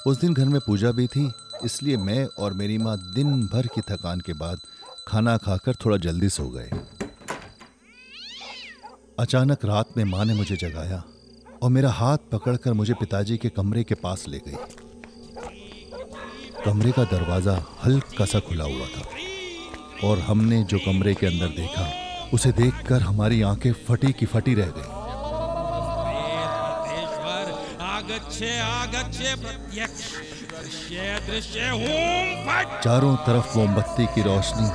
उस 0.07 0.19
दिन 0.21 0.33
घर 0.33 0.45
में 0.45 0.59
पूजा 0.61 0.91
भी 0.91 1.07
थी, 1.07 1.31
इसलिए 1.65 1.97
मैं 1.97 2.25
और 2.37 2.53
मेरी 2.53 2.77
माँ 2.77 2.97
दिन 3.13 3.45
भर 3.47 3.67
की 3.67 3.81
थकान 3.81 4.19
के 4.19 4.33
बाद 4.33 4.59
खाना 5.07 5.37
खाकर 5.37 5.75
थोड़ा 5.75 5.97
जल्दी 5.97 6.29
सो 6.29 6.49
गए। 6.49 6.69
अचानक 9.19 9.65
रात 9.65 9.97
में 9.97 10.03
माँ 10.03 10.23
ने 10.25 10.33
मुझे 10.33 10.55
जगाया 10.55 11.03
और 11.63 11.69
मेरा 11.69 11.89
हाथ 11.91 12.17
पकड़कर 12.31 12.73
मुझे 12.73 12.93
पिताजी 12.99 13.37
के 13.37 13.49
कमरे 13.49 13.83
के 13.83 13.95
पास 13.95 14.25
ले 14.27 14.37
गई। 14.47 14.57
कमरे 16.65 16.91
का 16.91 17.03
दरवाज़ा 17.11 17.53
हल्का 17.83 18.25
सा 18.25 18.39
खुला 18.47 18.63
हुआ 18.63 18.87
था 18.95 20.07
और 20.07 20.19
हमने 20.19 20.63
जो 20.63 20.79
कमरे 20.85 21.13
के 21.13 21.27
अंदर 21.27 21.47
देखा 21.57 21.87
उसे 22.33 22.51
देखकर 22.51 23.01
हमारी 23.01 23.41
आँखें 23.51 23.71
फटी 23.87 24.11
की 24.19 24.25
फटी 24.25 24.53
रह 24.55 24.73
गई। 24.77 24.91
चारों 32.83 33.15
तरफ़ 33.27 33.57
मोमबत्ती 33.57 34.05
की 34.05 34.21
रोशनी 34.21 34.67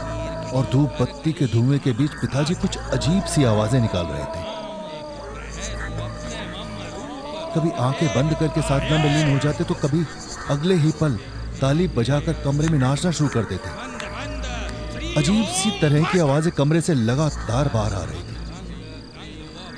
और 0.55 0.69
धूप 0.73 0.97
बत्ती 1.01 1.33
के 1.33 1.47
धुएँ 1.47 1.79
के 1.79 1.93
बीच 1.93 2.11
पिताजी 2.21 2.55
कुछ 2.55 2.77
अजीब 2.77 3.25
सी 3.25 3.45
आवाज़ें 3.45 3.81
निकाल 3.81 4.07
रहे 4.07 4.25
थे। 4.25 4.47
कभी 7.55 7.71
आँखें 7.81 8.09
बंद 8.09 8.35
करके 8.41 8.63
साधना 8.63 8.97
में 8.99 9.11
लीन 9.17 9.33
हो 9.33 9.39
जाते 9.39 9.65
तो 9.65 9.75
कभी 9.75 10.05
अगले 10.51 10.75
ही 10.77 10.91
पल 11.01 11.19
ताली 11.61 11.89
बजाकर 11.89 12.33
कमरे 12.45 12.69
में 12.69 12.79
नाचना 12.79 13.11
शुरू 13.11 13.29
कर 13.29 13.45
देते। 13.45 13.69
अजीब 15.21 15.45
सी 15.53 15.71
तरह 15.81 16.05
की 16.13 16.19
आवाज़ें 16.19 16.53
कमरे 16.53 16.81
से 16.81 16.95
लगातार 16.95 17.71
बाहर 17.75 17.93
आ 17.95 18.03
रही 18.05 18.23
थी। 18.23 18.37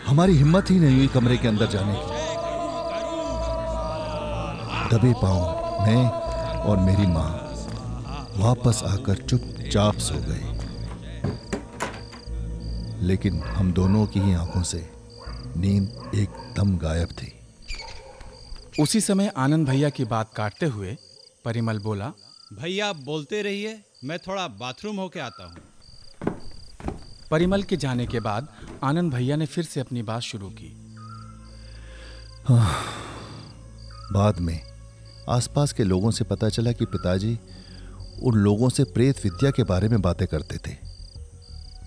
हमारी 0.06 0.36
हिम्मत 0.36 0.70
ही 0.70 0.78
नहीं 0.80 0.96
हुई 0.96 1.06
कमरे 1.14 1.36
के 1.36 1.48
अंदर 1.48 1.66
जाने 1.66 1.94
की। 1.94 2.18
दबे 4.88 5.12
पाँव 5.22 5.40
मैं 5.86 6.04
और 6.60 6.76
मेरी 6.78 7.06
माँ 7.06 7.30
वापस 8.38 8.82
आकर 8.86 9.16
चुपचाप 9.22 9.98
सो 10.00 10.14
गए। 10.22 10.59
लेकिन 13.00 13.42
हम 13.42 13.72
दोनों 13.72 14.06
की 14.06 14.20
ही 14.20 14.32
आँखों 14.34 14.62
से 14.62 14.78
नींद 15.56 16.10
एकदम 16.14 16.76
गायब 16.78 17.08
थी। 17.08 17.32
उसी 18.80 19.00
समय 19.00 19.32
आनंद 19.36 19.68
भैया 19.68 19.90
की 19.90 20.04
बात 20.04 20.32
काटते 20.36 20.66
हुए 20.66 20.96
परिमल 21.44 21.78
बोला 21.78 22.12
भैया 22.52 22.88
आप 22.88 22.96
बोलते 22.96 23.42
रहिए 23.42 23.80
मैं 24.04 24.18
थोड़ा 24.18 24.46
बाथरूम 24.60 24.96
होके 24.96 25.20
आता 25.20 25.44
हूँ। 25.44 25.56
परिमल 27.30 27.62
के 27.62 27.76
जाने 27.76 28.06
के 28.06 28.20
बाद 28.20 28.48
आनंद 28.84 29.12
भैया 29.12 29.36
ने 29.36 29.46
फिर 29.46 29.64
से 29.64 29.80
अपनी 29.80 30.02
बात 30.02 30.22
शुरू 30.22 30.50
की। 30.50 30.72
बाद 34.12 34.38
में 34.38 34.60
आसपास 35.28 35.72
के 35.72 35.84
लोगों 35.84 36.10
से 36.10 36.24
पता 36.24 36.48
चला 36.48 36.72
कि 36.72 36.84
पिताजी 36.84 37.38
उन 38.22 38.34
लोगों 38.34 38.68
से 38.68 38.84
प्रेत 38.84 39.24
विद्या 39.24 39.50
के 39.50 39.64
बारे 39.64 39.88
में 39.88 40.00
बातें 40.02 40.26
करते 40.28 40.56
थे। 40.56 40.89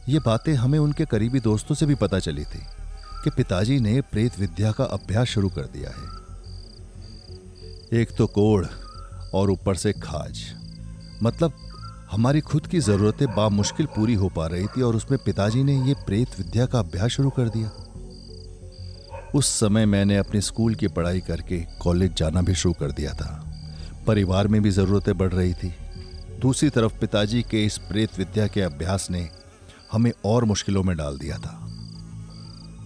ये 0.10 0.20
बातें 0.20 0.54
हमें 0.54 0.80
उनके 0.80 1.06
करीबी 1.06 1.40
दोस्तों 1.40 1.76
से 1.76 1.86
भी 1.86 1.96
पता 1.96 2.20
चली 2.20 2.44
थी 2.46 2.60
कि 3.24 3.30
पिताजी 3.30 3.80
ने 3.80 4.02
प्रेत 4.02 4.40
विद्या 4.40 4.72
का 4.72 4.84
अभ्यास 4.84 5.28
शुरू 5.28 5.50
कर 5.50 5.62
दिया 5.62 5.90
है। 5.90 6.22
एक 8.02 8.16
तो 8.18 8.28
कोड़ 8.28 8.66
और 9.34 9.52
ऊपर 9.52 9.76
से 9.76 9.94
खाज। 9.94 10.42
मतलब 11.24 11.54
हमारी 12.12 12.42
खुद 12.42 12.68
की 12.68 12.80
ज़रूरतें 12.80 13.36
बामुश्किल 13.36 13.86
पूरी 13.86 14.14
हो 14.14 14.30
पा 14.30 14.48
रही 14.48 14.68
थी 14.68 14.82
और 14.82 14.96
उसमें 14.96 15.20
पिताजी 15.26 15.64
ने 15.64 15.76
ये 15.88 15.94
प्रेत 15.94 16.28
विद्या 16.38 16.66
का 16.66 16.80
अभ्यास 16.80 17.12
शुरू 17.12 17.30
कर 17.30 17.50
दिया। 17.50 17.72
उस 19.36 19.48
समय 19.48 19.86
मैंने 19.86 20.18
अपने 20.18 20.42
स्कूल 20.42 20.76
की 20.76 20.88
पढ़ाई 20.88 21.20
करके 21.20 21.60
कॉलेज 21.82 22.14
जाना 22.14 22.42
भी 22.42 22.56
शुरू 22.56 22.74
कर 22.74 22.92
दिया 22.92 23.14
था। 23.14 23.54
परिवार 24.08 24.48
में 24.48 24.62
भी 24.62 24.70
ज़रूरतें 24.70 25.18
बढ़ 25.18 25.34
रही 25.34 25.54
थी। 25.54 25.74
दूसरी 26.40 26.70
तरफ़ 26.70 27.00
पिताजी 27.00 27.42
के 27.42 27.66
इस 27.66 27.78
प्रेत 27.78 28.18
विद्या 28.18 28.48
के 28.48 28.62
अभ्यास 28.62 29.08
ने 29.12 29.30
हमें 29.94 30.12
और 30.26 30.46
मुश्किलों 30.46 30.84
में 30.84 30.96
डाल 30.98 31.18
दिया 31.18 31.38
था। 31.38 31.60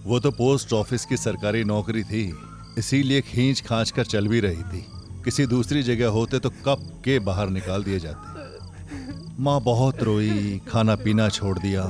वो 0.06 0.18
तो 0.20 0.30
पोस्ट 0.30 0.72
ऑफ़िस 0.72 1.04
की 1.04 1.16
सरकारी 1.16 1.64
नौकरी 1.64 2.02
थी, 2.02 2.32
इसीलिए 2.78 3.20
खींच 3.20 3.60
खांच 3.60 3.90
कर 3.90 4.04
चल 4.04 4.28
भी 4.28 4.40
रही 4.40 4.62
थी। 4.62 4.84
किसी 5.24 5.46
दूसरी 5.46 5.82
जगह 5.82 6.08
होते 6.08 6.38
तो 6.38 6.50
कब 6.66 7.00
के 7.04 7.18
बाहर 7.18 7.48
निकाल 7.50 7.84
दिए 7.84 7.98
जाते। 7.98 8.36
माँ 9.42 9.60
बहुत 9.60 10.02
रोई 10.02 10.60
खाना 10.68 10.94
पीना 10.96 11.28
छोड़ 11.28 11.58
दिया। 11.58 11.82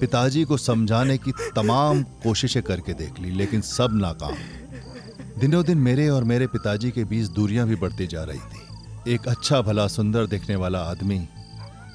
पिताजी 0.00 0.44
को 0.44 0.56
समझाने 0.56 1.16
की 1.18 1.32
तमाम 1.56 2.02
कोशिशें 2.22 2.62
करके 2.62 2.92
देख 2.92 3.20
ली, 3.20 3.30
लेकिन 3.30 3.60
सब 3.60 3.90
नाकाम। 3.92 5.40
दिनों 5.40 5.64
दिन 5.64 5.78
मेरे 5.78 6.08
और 6.08 6.24
मेरे 6.24 6.46
पिताजी 6.46 6.90
के 6.90 7.04
बीच 7.04 7.28
दूरियाँ 7.28 7.66
भी 7.68 7.76
बढ़ती 7.76 8.06
जा 8.06 8.24
रही 8.24 8.38
थी। 8.38 9.12
एक 9.14 9.28
अच्छा 9.28 9.60
भला, 9.60 9.86
सुंदर 9.88 10.26
दिखने 10.26 10.56
वाला 10.56 10.78
आदमी 10.80 11.18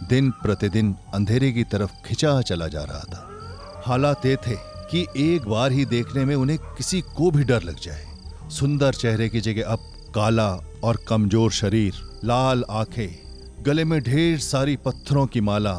दिन 0.04 0.32
प्रतिदिन 0.32 0.96
अंधेरे 1.14 1.52
की 1.52 1.64
तरफ़ 1.64 1.92
खिंचा 2.06 2.42
चला 2.42 2.68
जा 2.68 2.84
रहा 2.84 3.00
था। 3.00 3.84
हालात 3.86 4.26
ये 4.26 4.36
थे 4.36 4.56
कि 4.92 5.06
एक 5.18 5.48
बार 5.48 5.72
ही 5.72 5.86
देखने 5.86 6.26
में 6.26 6.36
उन्हें 6.36 6.58
किसी 6.58 7.02
को 7.02 7.32
भी 7.32 7.44
डर 7.44 7.64
लग 7.64 7.80
जाए। 7.80 8.06
सुंदर 8.50 8.94
चेहरे 8.94 9.30
की 9.30 9.42
जगह 9.42 9.64
अब 9.64 9.80
काला 10.16 10.50
और 10.84 11.00
कमज़ोर 11.08 11.52
शरीर, 11.52 11.94
लाल 12.26 12.64
आँखें, 12.70 13.20
गले 13.64 13.84
में 13.84 14.02
ढेर 14.02 14.40
सारी 14.40 14.76
पत्थरों 14.76 15.28
की 15.28 15.42
माला, 15.42 15.76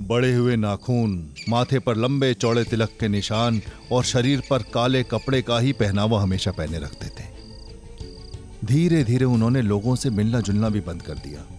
बड़े 0.00 0.34
हुए 0.34 0.56
नाखून, 0.56 1.34
माथे 1.48 1.78
पर 1.78 1.96
लंबे 1.96 2.34
चौड़े 2.34 2.64
तिलक 2.64 2.90
के 3.00 3.08
निशान 3.08 3.60
और 3.92 4.04
शरीर 4.04 4.42
पर 4.50 4.62
काले 4.62 5.02
कपड़े 5.02 5.42
का 5.42 5.58
ही 5.58 5.72
पहनावा 5.72 6.22
हमेशा 6.22 6.50
पहने 6.50 6.78
रखते 6.78 7.06
थे। 7.06 7.26
धीरे 8.64 9.04
धीरे 9.04 9.24
उन्होंने 9.24 9.62
लोगों 9.62 9.96
से 9.96 10.10
मिलना 10.10 10.40
जुलना 10.40 10.68
भी 10.68 10.80
बंद 10.80 11.02
कर 11.02 11.14
दिया। 11.14 11.57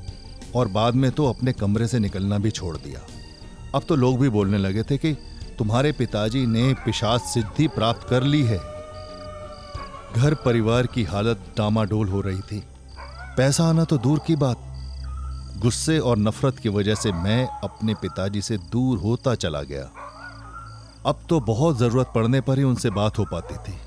और 0.55 0.67
बाद 0.67 0.95
में 0.95 1.11
तो 1.11 1.29
अपने 1.29 1.53
कमरे 1.53 1.87
से 1.87 1.99
निकलना 1.99 2.37
भी 2.37 2.51
छोड़ 2.51 2.77
दिया। 2.77 2.99
अब 3.75 3.83
तो 3.83 3.95
लोग 3.95 4.19
भी 4.19 4.29
बोलने 4.29 4.57
लगे 4.57 4.83
थे 4.83 4.97
कि 4.97 5.13
तुम्हारे 5.57 5.91
पिताजी 5.91 6.45
ने 6.45 6.73
पिशाच 6.73 7.21
सिद्धि 7.21 7.67
प्राप्त 7.67 8.07
कर 8.09 8.23
ली 8.23 8.43
है। 8.43 8.57
घर 10.15 10.33
परिवार 10.33 10.87
की 10.87 11.03
हालत 11.03 11.53
डामाडोल 11.57 12.07
हो 12.07 12.21
रही 12.21 12.39
थी। 12.41 12.63
पैसा 13.37 13.63
आना 13.63 13.83
तो 13.83 13.97
दूर 13.97 14.19
की 14.27 14.35
बात। 14.35 14.57
गुस्से 15.57 15.99
और 15.99 16.17
नफरत 16.17 16.59
की 16.59 16.69
वजह 16.69 16.95
से 16.95 17.11
मैं 17.11 17.47
अपने 17.63 17.93
पिताजी 17.93 18.41
से 18.41 18.57
दूर 18.57 18.97
होता 18.97 19.35
चला 19.35 19.61
गया। 19.61 19.83
अब 21.05 21.19
तो 21.29 21.39
बहुत 21.39 21.77
ज़रूरत 21.77 22.11
पड़ने 22.15 22.41
पर 22.41 22.57
ही 22.57 22.63
उनसे 22.63 22.89
बात 22.89 23.19
हो 23.19 23.25
पाती 23.25 23.55
थी। 23.55 23.77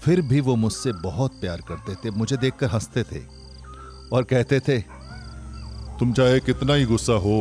फिर 0.00 0.20
भी 0.20 0.40
वो 0.40 0.56
मुझसे 0.56 0.92
बहुत 0.92 1.32
प्यार 1.40 1.60
करते 1.60 1.94
थे, 1.94 2.10
मुझे 2.10 2.36
देखकर 2.36 2.66
हँसते 2.66 3.02
थे 3.02 3.22
और 4.12 4.22
कहते 4.22 4.60
थे 4.60 4.99
तुम 6.00 6.12
चाहे 6.12 6.40
कितना 6.40 6.74
ही 6.74 6.84
गुस्सा 6.84 7.12
हो 7.12 7.38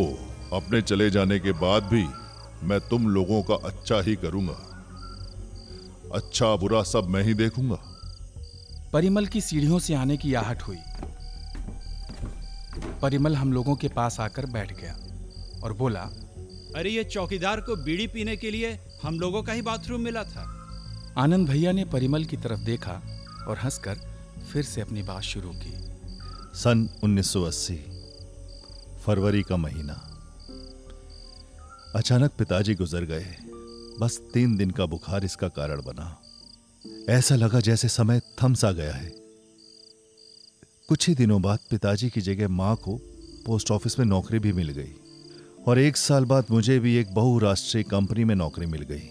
अपने 0.53 0.81
चले 0.81 1.09
जाने 1.09 1.39
के 1.39 1.51
बाद 1.51 1.83
भी 1.83 2.03
मैं 2.67 2.79
तुम 2.79 3.07
लोगों 3.09 3.41
का 3.43 3.55
अच्छा 3.67 3.99
ही 4.01 4.15
करूँगा। 4.15 4.55
अच्छा 6.13 6.55
बुरा 6.55 6.81
सब 6.83 7.07
मैं 7.09 7.23
ही 7.23 7.33
देखूँगा। 7.33 7.77
परिमल 8.93 9.25
की 9.25 9.41
सीढ़ियों 9.41 9.79
से 9.79 9.93
आने 9.93 10.17
की 10.17 10.33
आहट 10.33 10.61
हुई। 10.61 10.77
परिमल 13.01 13.35
हम 13.35 13.53
लोगों 13.53 13.75
के 13.75 13.87
पास 13.87 14.19
आकर 14.19 14.45
बैठ 14.45 14.73
गया 14.81 14.95
और 15.63 15.73
बोला 15.73 16.01
अरे 16.75 16.89
ये 16.89 17.03
चौकीदार 17.03 17.61
को 17.61 17.75
बीड़ी 17.75 18.07
पीने 18.07 18.35
के 18.37 18.51
लिए 18.51 18.77
हम 19.03 19.19
लोगों 19.19 19.43
का 19.43 19.53
ही 19.53 19.61
बाथरूम 19.61 20.01
मिला 20.01 20.23
था। 20.23 20.43
आनंद 21.17 21.49
भैया 21.49 21.71
ने 21.71 21.85
परिमल 21.85 22.25
की 22.25 22.37
तरफ़ 22.37 22.59
देखा 22.59 23.01
और 23.47 23.57
हंसकर 23.57 23.95
फिर 24.53 24.63
से 24.63 24.81
अपनी 24.81 25.03
बात 25.03 25.21
शुरू 25.21 25.49
की। 25.49 25.73
सन 26.55 26.89
1980 27.03 27.98
फरवरी 29.09 29.43
का 29.43 29.57
महीना। 29.57 29.93
अचानक 31.95 32.31
पिताजी 32.31 32.75
गुजर 32.75 33.01
गए। 33.01 33.35
बस 33.99 34.21
तीन 34.33 34.57
दिन 34.57 34.71
का 34.71 34.85
बुखार 34.85 35.25
इसका 35.25 35.47
कारण 35.47 35.81
बना। 35.81 36.21
ऐसा 37.09 37.35
लगा 37.35 37.59
जैसे 37.59 37.87
समय 37.87 38.21
थम 38.43 38.53
सा 38.53 38.71
गया 38.71 38.93
है। 38.93 39.09
कुछ 40.87 41.09
ही 41.09 41.15
दिनों 41.15 41.41
बाद 41.41 41.59
पिताजी 41.69 42.09
की 42.09 42.21
जगह 42.21 42.47
माँ 42.47 42.75
को 42.75 42.95
पोस्ट 43.45 43.71
ऑफ़िस 43.71 43.99
में 43.99 44.05
नौकरी 44.05 44.39
भी 44.39 44.53
मिल 44.53 44.69
गई। 44.69 44.93
और 45.67 45.79
एक 45.79 45.97
साल 45.97 46.25
बाद 46.25 46.45
मुझे 46.51 46.79
भी 46.79 46.95
एक 46.95 47.13
बहुराष्ट्रीय 47.13 47.83
कंपनी 47.83 48.23
में 48.23 48.35
नौकरी 48.35 48.65
मिल 48.65 48.81
गई। 48.81 49.09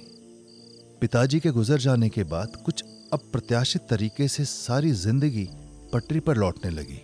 पिताजी 1.01 1.41
के 1.41 1.51
गुजर 1.51 1.79
जाने 1.79 2.09
के 2.09 2.25
बाद 2.25 2.57
कुछ 2.65 2.85
अप्रत्याशित 3.13 3.83
तरीके 3.91 4.29
से 4.29 4.45
सारी 4.45 4.93
ज़िंदगी 4.93 5.49
पटरी 5.93 6.21
पर 6.21 6.37
लौटने 6.37 6.71
लगी। 6.71 7.01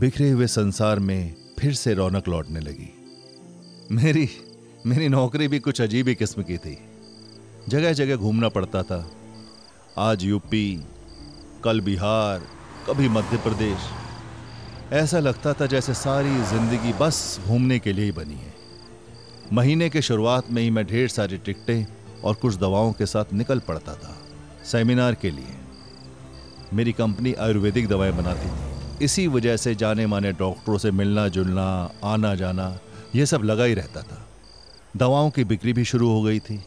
बिखरे 0.00 0.30
हुए 0.30 0.46
संसार 0.46 0.98
में 0.98 1.41
फिर 1.62 1.74
से 1.74 1.92
रौनक 1.94 2.28
लौटने 2.28 2.60
लगी। 2.60 2.88
मेरी 3.90 4.28
मेरी 4.86 5.08
नौकरी 5.08 5.46
भी 5.48 5.58
कुछ 5.58 5.80
अजीब 5.80 6.08
ही 6.08 6.14
किस्म 6.14 6.42
की 6.42 6.56
थी। 6.58 6.76
जगह 7.68 7.92
जगह 7.92 8.16
घूमना 8.16 8.48
पड़ता 8.48 8.82
था। 8.82 8.98
आज 9.98 10.24
यूपी, 10.24 10.84
कल 11.64 11.80
बिहार, 11.80 12.42
कभी 12.88 13.08
मध्य 13.08 13.36
प्रदेश। 13.36 13.78
ऐसा 14.92 15.18
लगता 15.18 15.52
था 15.52 15.66
जैसे 15.66 15.94
सारी 15.94 16.34
ज़िंदगी 16.44 16.92
बस 16.92 17.40
घूमने 17.46 17.78
के 17.78 17.92
लिए 17.92 18.04
ही 18.04 18.12
बनी 18.12 18.34
है। 18.34 18.52
महीने 19.52 19.90
के 19.90 20.02
शुरुआत 20.02 20.50
में 20.50 20.62
ही 20.62 20.70
मैं 20.70 20.86
ढेर 20.86 21.08
सारी 21.08 21.38
टिकटें 21.38 21.86
और 22.24 22.34
कुछ 22.34 22.56
दवाओं 22.56 22.92
के 22.92 23.06
साथ 23.06 23.32
निकल 23.32 23.58
पड़ता 23.58 23.94
था, 23.94 24.16
सेमिनार 24.64 25.14
के 25.14 25.30
लिए। 25.30 25.56
मेरी 26.72 26.92
कंपनी 26.92 27.32
आयुर्वेदिक 27.32 27.88
दवाएँ 27.88 28.12
बनाती 28.12 28.48
थी। 28.48 28.71
इसी 29.02 29.26
वजह 29.26 29.56
से 29.56 29.74
जाने 29.74 30.06
माने 30.06 30.32
डॉक्टरों 30.32 30.78
से 30.78 30.90
मिलना 30.90 31.28
जुलना, 31.28 31.90
आना 32.04 32.34
जाना 32.34 32.78
यह 33.14 33.24
सब 33.24 33.42
लगा 33.42 33.64
ही 33.64 33.74
रहता 33.74 34.02
था। 34.02 34.28
दवाओं 34.96 35.30
की 35.30 35.44
बिक्री 35.44 35.72
भी 35.72 35.84
शुरू 35.84 36.10
हो 36.10 36.22
गई 36.22 36.40
थी। 36.40 36.64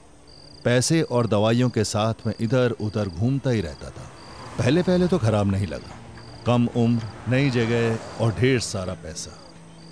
पैसे 0.66 1.02
और 1.02 1.28
दवाइयों 1.28 1.70
के 1.70 1.84
साथ 1.84 2.14
मैं 2.28 2.34
इधर 2.42 2.72
उधर 2.72 3.08
घूमता 3.08 3.50
ही 3.50 3.62
रहता 3.62 3.90
था। 3.90 4.12
पहले 4.60 4.84
पहले 4.84 5.08
तो 5.08 5.18
खराब 5.18 5.52
नहीं 5.52 5.68
लगा। 5.68 6.00
कम 6.46 6.68
उम्र, 6.76 7.04
नई 7.30 7.50
जगह 7.50 8.00
और 8.22 8.34
ढेर 8.34 8.60
सारा 8.60 8.94
पैसा। 8.94 9.40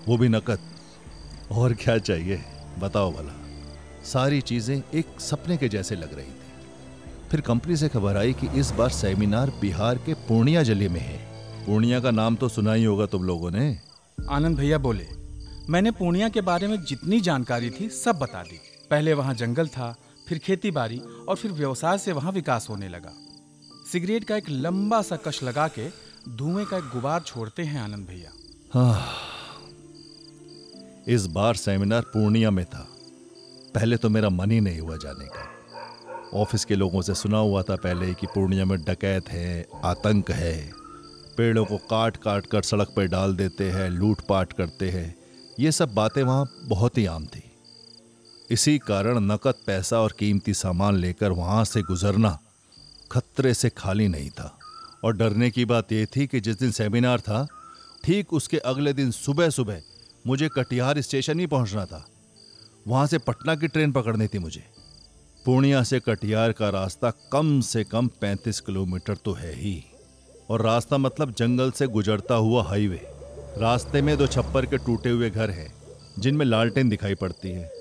वो 0.08 0.18
भी 0.18 0.30
नकद। 0.30 0.60
और 1.52 1.74
क्या 1.74 1.98
चाहिए? 1.98 2.42
बताओ 2.80 3.12
भला। 3.12 3.46
सारी 4.04 4.42
चीज़ें 4.42 4.84
एक 4.94 5.06
सपने 5.20 5.58
के 5.58 5.70
जैसे 5.70 5.96
लग 5.96 6.13
रही 6.13 6.25
थी। 6.25 6.42
फिर 7.32 7.42
कंपनी 7.42 7.75
से 7.75 7.90
खबर 7.90 8.18
आई 8.18 8.34
कि 8.34 8.48
इस 8.60 8.72
बार 8.72 8.90
सेमिनार 8.90 9.50
बिहार 9.62 9.96
के 9.98 10.13
पूर्णिया 10.13 10.63
ज़िले 10.63 10.90
में 10.90 11.00
है। 11.00 11.33
पूर्णिया 11.65 12.00
का 12.00 12.12
नाम 12.12 12.36
तो 12.36 12.48
सुना 12.50 12.74
ही 12.74 12.84
होगा 12.84 13.05
तुम 13.05 13.24
लोगों 13.24 13.51
ने। 13.51 13.77
आनंद 14.29 14.58
भैया 14.58 14.77
बोले 14.77 15.08
मैंने 15.70 15.91
पूर्णिया 15.91 16.29
के 16.29 16.41
बारे 16.41 16.67
में 16.67 16.84
जितनी 16.84 17.20
जानकारी 17.22 17.70
थी 17.70 17.88
सब 17.89 18.15
बता 18.15 18.41
दी। 18.43 18.60
पहले 18.91 19.13
वहाँ 19.13 19.34
जंगल 19.34 19.67
था 19.67 19.96
फिर 20.27 20.38
खेती 20.38 20.72
बाड़ी 20.72 20.98
और 21.29 21.36
फिर 21.36 21.51
व्यवसाय 21.51 21.98
से 21.98 22.12
वहाँ 22.12 22.32
विकास 22.32 22.67
होने 22.70 22.89
लगा। 22.89 23.13
सिगरेट 23.91 24.24
का 24.24 24.36
एक 24.36 24.50
लंबा 24.50 25.01
सा 25.01 25.15
कश 25.15 25.43
लगा 25.43 25.67
के 25.67 25.88
धुएँ 26.29 26.65
का 26.65 26.77
एक 26.77 26.84
गुबार 26.84 27.22
छोड़ते 27.22 27.63
हैं 27.63 27.82
आनंद 27.82 28.08
भैया। 28.08 28.32
इस 31.08 31.25
बार 31.27 31.55
सेमिनार 31.55 32.01
पूर्णिया 32.01 32.51
में 32.51 32.65
था। 32.65 32.88
पहले 33.75 33.98
तो 33.98 34.10
मेरा 34.10 34.29
मन 34.29 34.51
ही 34.51 34.62
नहीं 34.62 34.79
हुआ 34.79 34.98
जाने 34.98 35.25
का। 35.25 35.50
ऑफ़िस 36.34 36.65
के 36.65 36.75
लोगों 36.75 37.01
से 37.01 37.15
सुना 37.15 37.38
हुआ 37.38 37.62
था 37.62 37.75
पहले 37.75 38.05
ही 38.05 38.13
कि 38.13 38.27
पूर्णिया 38.27 38.65
में 38.65 38.79
डकैत 38.84 39.29
है 39.29 39.67
आतंक 39.86 40.32
है। 40.32 40.83
पेड़ों 41.38 41.66
को 41.66 41.78
काट 41.78 42.18
काट 42.18 42.46
कर 42.46 42.62
सड़क 42.62 42.94
पर 42.96 43.08
डाल 43.08 43.36
देते 43.36 43.72
हैं, 43.72 43.90
लूटपाट 43.90 44.54
करते 44.54 44.90
हैं। 44.90 45.16
ये 45.60 45.72
सब 45.72 45.94
बातें 45.94 46.24
वहाँ 46.24 46.60
बहुत 46.63 46.98
ही 46.98 47.06
आम 47.06 47.25
थी। 47.25 47.52
इसी 48.50 48.78
कारण 48.78 49.20
नकद, 49.20 49.54
पैसा 49.68 50.00
और 50.00 50.16
कीमती 50.20 50.54
सामान 50.54 50.96
लेकर 50.96 51.32
वहाँ 51.32 51.66
से 51.66 51.82
गुजरना 51.82 52.40
खतरे 53.12 53.54
से 53.54 53.70
खाली 53.70 54.08
नहीं 54.08 54.30
था। 54.30 54.60
और 55.04 55.18
डरने 55.18 55.52
की 55.52 55.66
बात 55.66 55.92
यह 55.92 56.08
थी 56.16 56.28
कि 56.28 56.40
जिस 56.40 56.60
दिन 56.60 56.72
सेमिनार 56.72 57.20
था, 57.20 57.48
ठीक 58.04 58.34
उसके 58.34 58.58
अगले 58.58 58.94
दिन 58.94 59.12
सुबह 59.12 59.50
सुबह 59.50 59.82
मुझे 60.28 60.50
कटिहार 60.50 61.02
स्टेशन 61.02 61.40
ही 61.40 61.48
पहुँचना 61.48 61.86
था। 61.86 62.06
वहाँ 62.88 63.08
से 63.08 63.18
पटना 63.18 63.56
की 63.56 63.68
ट्रेन 63.68 63.92
पकड़नी 63.92 64.28
थी 64.28 64.40
मुझे। 64.40 64.63
पूर्णिया 65.46 65.84
से 65.84 66.00
कटिहार 66.00 66.52
का 66.52 66.70
रास्ता 66.70 67.10
कम 67.10 67.62
से 67.62 67.84
कम 67.84 68.08
35 68.08 68.60
किलोमीटर 68.60 69.16
तो 69.16 69.34
है 69.34 69.54
ही। 69.54 69.86
और 70.50 70.62
रास्ता 70.62 70.98
मतलब 70.98 71.32
जंगल 71.32 71.72
से 71.72 71.88
गुजरता 71.88 72.36
हुआ 72.36 72.64
हाईवे। 72.64 73.08
रास्ते 73.58 74.02
में 74.02 74.18
दो 74.18 74.28
छप्पर 74.28 74.66
के 74.66 74.78
टूटे 74.78 75.10
हुए 75.10 75.30
घर 75.30 75.50
हैं, 75.50 75.74
जिनमें 76.20 76.46
लालटेन 76.46 76.90
दिखाई 76.90 77.16
पड़ती 77.16 77.50
है। 77.50 77.72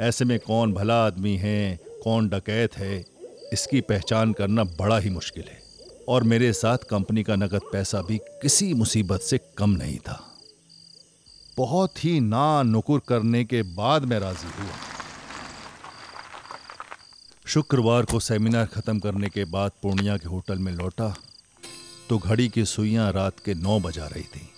ऐसे 0.00 0.24
में 0.24 0.38
कौन 0.38 0.72
भला 0.72 1.06
आदमी 1.06 1.36
है, 1.36 1.78
कौन 2.04 2.28
डकैत 2.28 2.76
है, 2.76 3.04
इसकी 3.52 3.80
पहचान 3.80 4.32
करना 4.32 4.64
बड़ा 4.64 4.98
ही 4.98 5.10
मुश्किल 5.10 5.44
है। 5.44 5.62
और 6.08 6.22
मेरे 6.22 6.52
साथ 6.52 6.78
कंपनी 6.90 7.22
का 7.22 7.36
नकद 7.36 7.60
पैसा 7.72 8.02
भी 8.02 8.18
किसी 8.18 8.74
मुसीबत 8.74 9.20
से 9.20 9.40
कम 9.58 9.70
नहीं 9.70 9.98
था। 9.98 10.28
बहुत 11.56 12.04
ही 12.04 12.20
ना 12.20 12.62
नुकुर 12.62 13.02
करने 13.08 13.44
के 13.44 13.62
बाद 13.62 14.04
मैं 14.04 14.18
राज़ी 14.20 14.62
हुआ। 14.62 14.70
शुक्रवार 17.46 18.04
को 18.04 18.20
सेमिनार 18.20 18.66
खत्म 18.66 18.98
करने 18.98 19.28
के 19.28 19.44
बाद 19.44 19.70
पूर्णिया 19.82 20.16
के 20.16 20.28
होटल 20.28 20.58
में 20.58 20.72
लौटा। 20.72 21.14
तो 22.08 22.18
घड़ी 22.18 22.48
की 22.48 22.64
सुइयाँ 22.64 23.10
रात 23.12 23.38
के 23.44 23.54
नौ 23.54 23.78
बजा 23.80 24.06
रही 24.06 24.22
थी। 24.24 24.48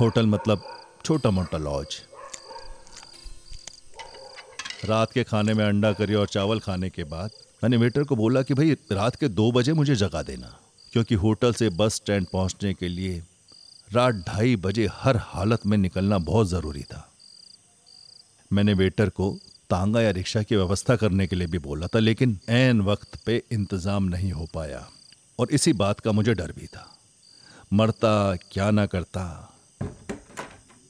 होटल 0.00 0.26
मतलब 0.26 0.64
छोटा 1.04 1.30
मोटा 1.30 1.58
लॉज। 1.58 2.00
रात 4.84 5.12
के 5.12 5.24
खाने 5.24 5.54
में 5.54 5.64
अंडा 5.64 5.92
करी 5.92 6.14
और 6.14 6.26
चावल 6.26 6.60
खाने 6.60 6.90
के 6.90 7.04
बाद 7.04 7.30
मैंने 7.62 7.76
वेटर 7.76 8.04
को 8.04 8.16
बोला 8.16 8.42
कि 8.42 8.54
भाई, 8.54 8.72
रात 8.92 9.16
के 9.16 9.28
दो 9.30 9.50
बजे 9.52 9.72
मुझे 9.72 9.94
जगा 9.96 10.22
देना, 10.22 10.56
क्योंकि 10.92 11.14
होटल 11.14 11.52
से 11.52 11.68
बस 11.70 11.94
स्टैंड 11.94 12.26
पहुँचने 12.26 12.72
के 12.74 12.88
लिए 12.88 13.22
रात 13.88 14.14
ढाई 14.28 14.56
बजे 14.56 14.88
हर 14.92 15.16
हालत 15.16 15.66
में 15.66 15.76
निकलना 15.78 16.18
बहुत 16.20 16.48
ज़रूरी 16.48 16.82
था। 16.82 17.08
मैंने 18.50 18.74
वेटर 18.74 19.08
को 19.10 19.30
तांगा 19.70 20.00
या 20.00 20.10
रिक्शा 20.10 20.42
की 20.42 20.56
व्यवस्था 20.56 20.96
करने 20.96 21.26
के 21.26 21.36
लिए 21.36 21.46
भी 21.46 21.58
बोला 21.58 21.86
था, 21.86 21.98
लेकिन 21.98 22.38
एन 22.48 22.80
वक्त 22.80 23.16
पे 23.26 23.42
इंतज़ाम 23.52 24.04
नहीं 24.04 24.32
हो 24.32 24.48
पाया। 24.54 24.86
और 25.38 25.48
इसी 25.50 25.72
बात 25.74 26.00
का 26.00 26.12
मुझे 26.12 26.34
डर 26.34 26.52
भी 26.52 26.66
था। 26.66 26.88
मरता, 27.72 28.34
क्या 28.52 28.70
ना 28.70 28.86
करता। 28.86 29.48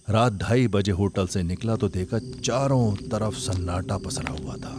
रात 0.08 0.32
ढाई 0.32 0.66
बजे 0.68 0.92
होटल 0.92 1.26
से 1.26 1.42
निकला 1.42 1.76
तो 1.76 1.88
देखा 1.88 2.18
चारों 2.18 2.94
तरफ़ 3.08 3.34
सन्नाटा 3.34 3.98
पसरा 3.98 4.32
हुआ 4.32 4.56
था। 4.56 4.74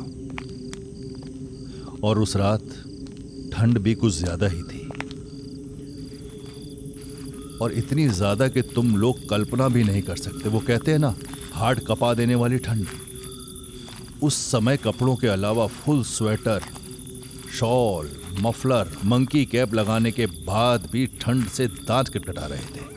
और 2.04 2.20
उस 2.20 2.36
रात 2.36 2.62
ठंड 3.54 3.78
भी 3.80 3.94
कुछ 3.96 4.14
ज़्यादा 4.14 4.48
ही 4.48 4.62
थी। 4.64 4.82
और 7.62 7.74
इतनी 7.74 8.08
ज़्यादा 8.10 8.48
कि 8.48 8.62
तुम 8.76 8.96
लोग 8.98 9.28
कल्पना 9.30 9.68
भी 9.68 9.84
नहीं 9.84 10.02
कर 10.02 10.18
सकते, 10.18 10.50
वो 10.50 10.60
कहते 10.60 10.92
हैं 10.92 11.00
ना 11.00 11.14
हार्ट 11.54 11.80
कपा 11.88 12.14
देने 12.14 12.36
वाली 12.36 12.58
ठंड। 12.60 12.88
उस 14.24 14.36
समय 14.52 14.78
कपड़ों 14.78 15.16
के 15.16 15.28
अलावा 15.28 15.68
full 15.68 16.04
sweater, 16.04 16.62
shawl 17.54 18.10
muffler 18.40 18.98
monkey 19.06 19.46
cap 19.46 19.74
लगाने 19.74 20.12
के 20.12 20.26
बाद 20.26 20.90
भी 20.92 21.06
ठंड 21.22 21.48
से 21.48 21.68
दांत 21.68 22.08
कटकटा 22.08 22.46
रहे 22.46 22.66
थे। 22.76 22.94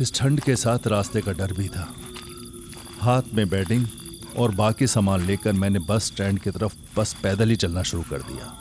इस 0.00 0.12
ठंड 0.14 0.40
के 0.40 0.56
साथ 0.56 0.86
रास्ते 0.86 1.20
का 1.20 1.32
डर 1.32 1.52
भी 1.52 1.68
था। 1.68 1.94
हाथ 3.00 3.22
में 3.34 3.48
बैडिंग 3.48 3.86
और 4.36 4.50
बाकी 4.50 4.86
सामान 4.86 5.26
लेकर 5.26 5.52
मैंने 5.52 5.78
बस 5.78 6.04
स्टैंड 6.04 6.38
की 6.38 6.50
तरफ़ 6.50 6.76
बस 6.96 7.16
पैदल 7.22 7.48
ही 7.48 7.56
चलना 7.56 7.82
शुरू 7.82 8.02
कर 8.02 8.18
दिया। 8.18 8.58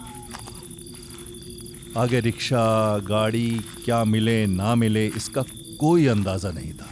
आगे 1.98 2.20
रिक्शा, 2.20 2.98
गाड़ी, 2.98 3.62
क्या 3.86 4.04
मिले, 4.04 4.46
ना 4.46 4.76
मिले, 4.76 5.08
इसका 5.08 5.44
कोई 5.80 6.06
अंदाज़ा 6.08 6.52
नहीं 6.52 6.74
था। 6.74 6.88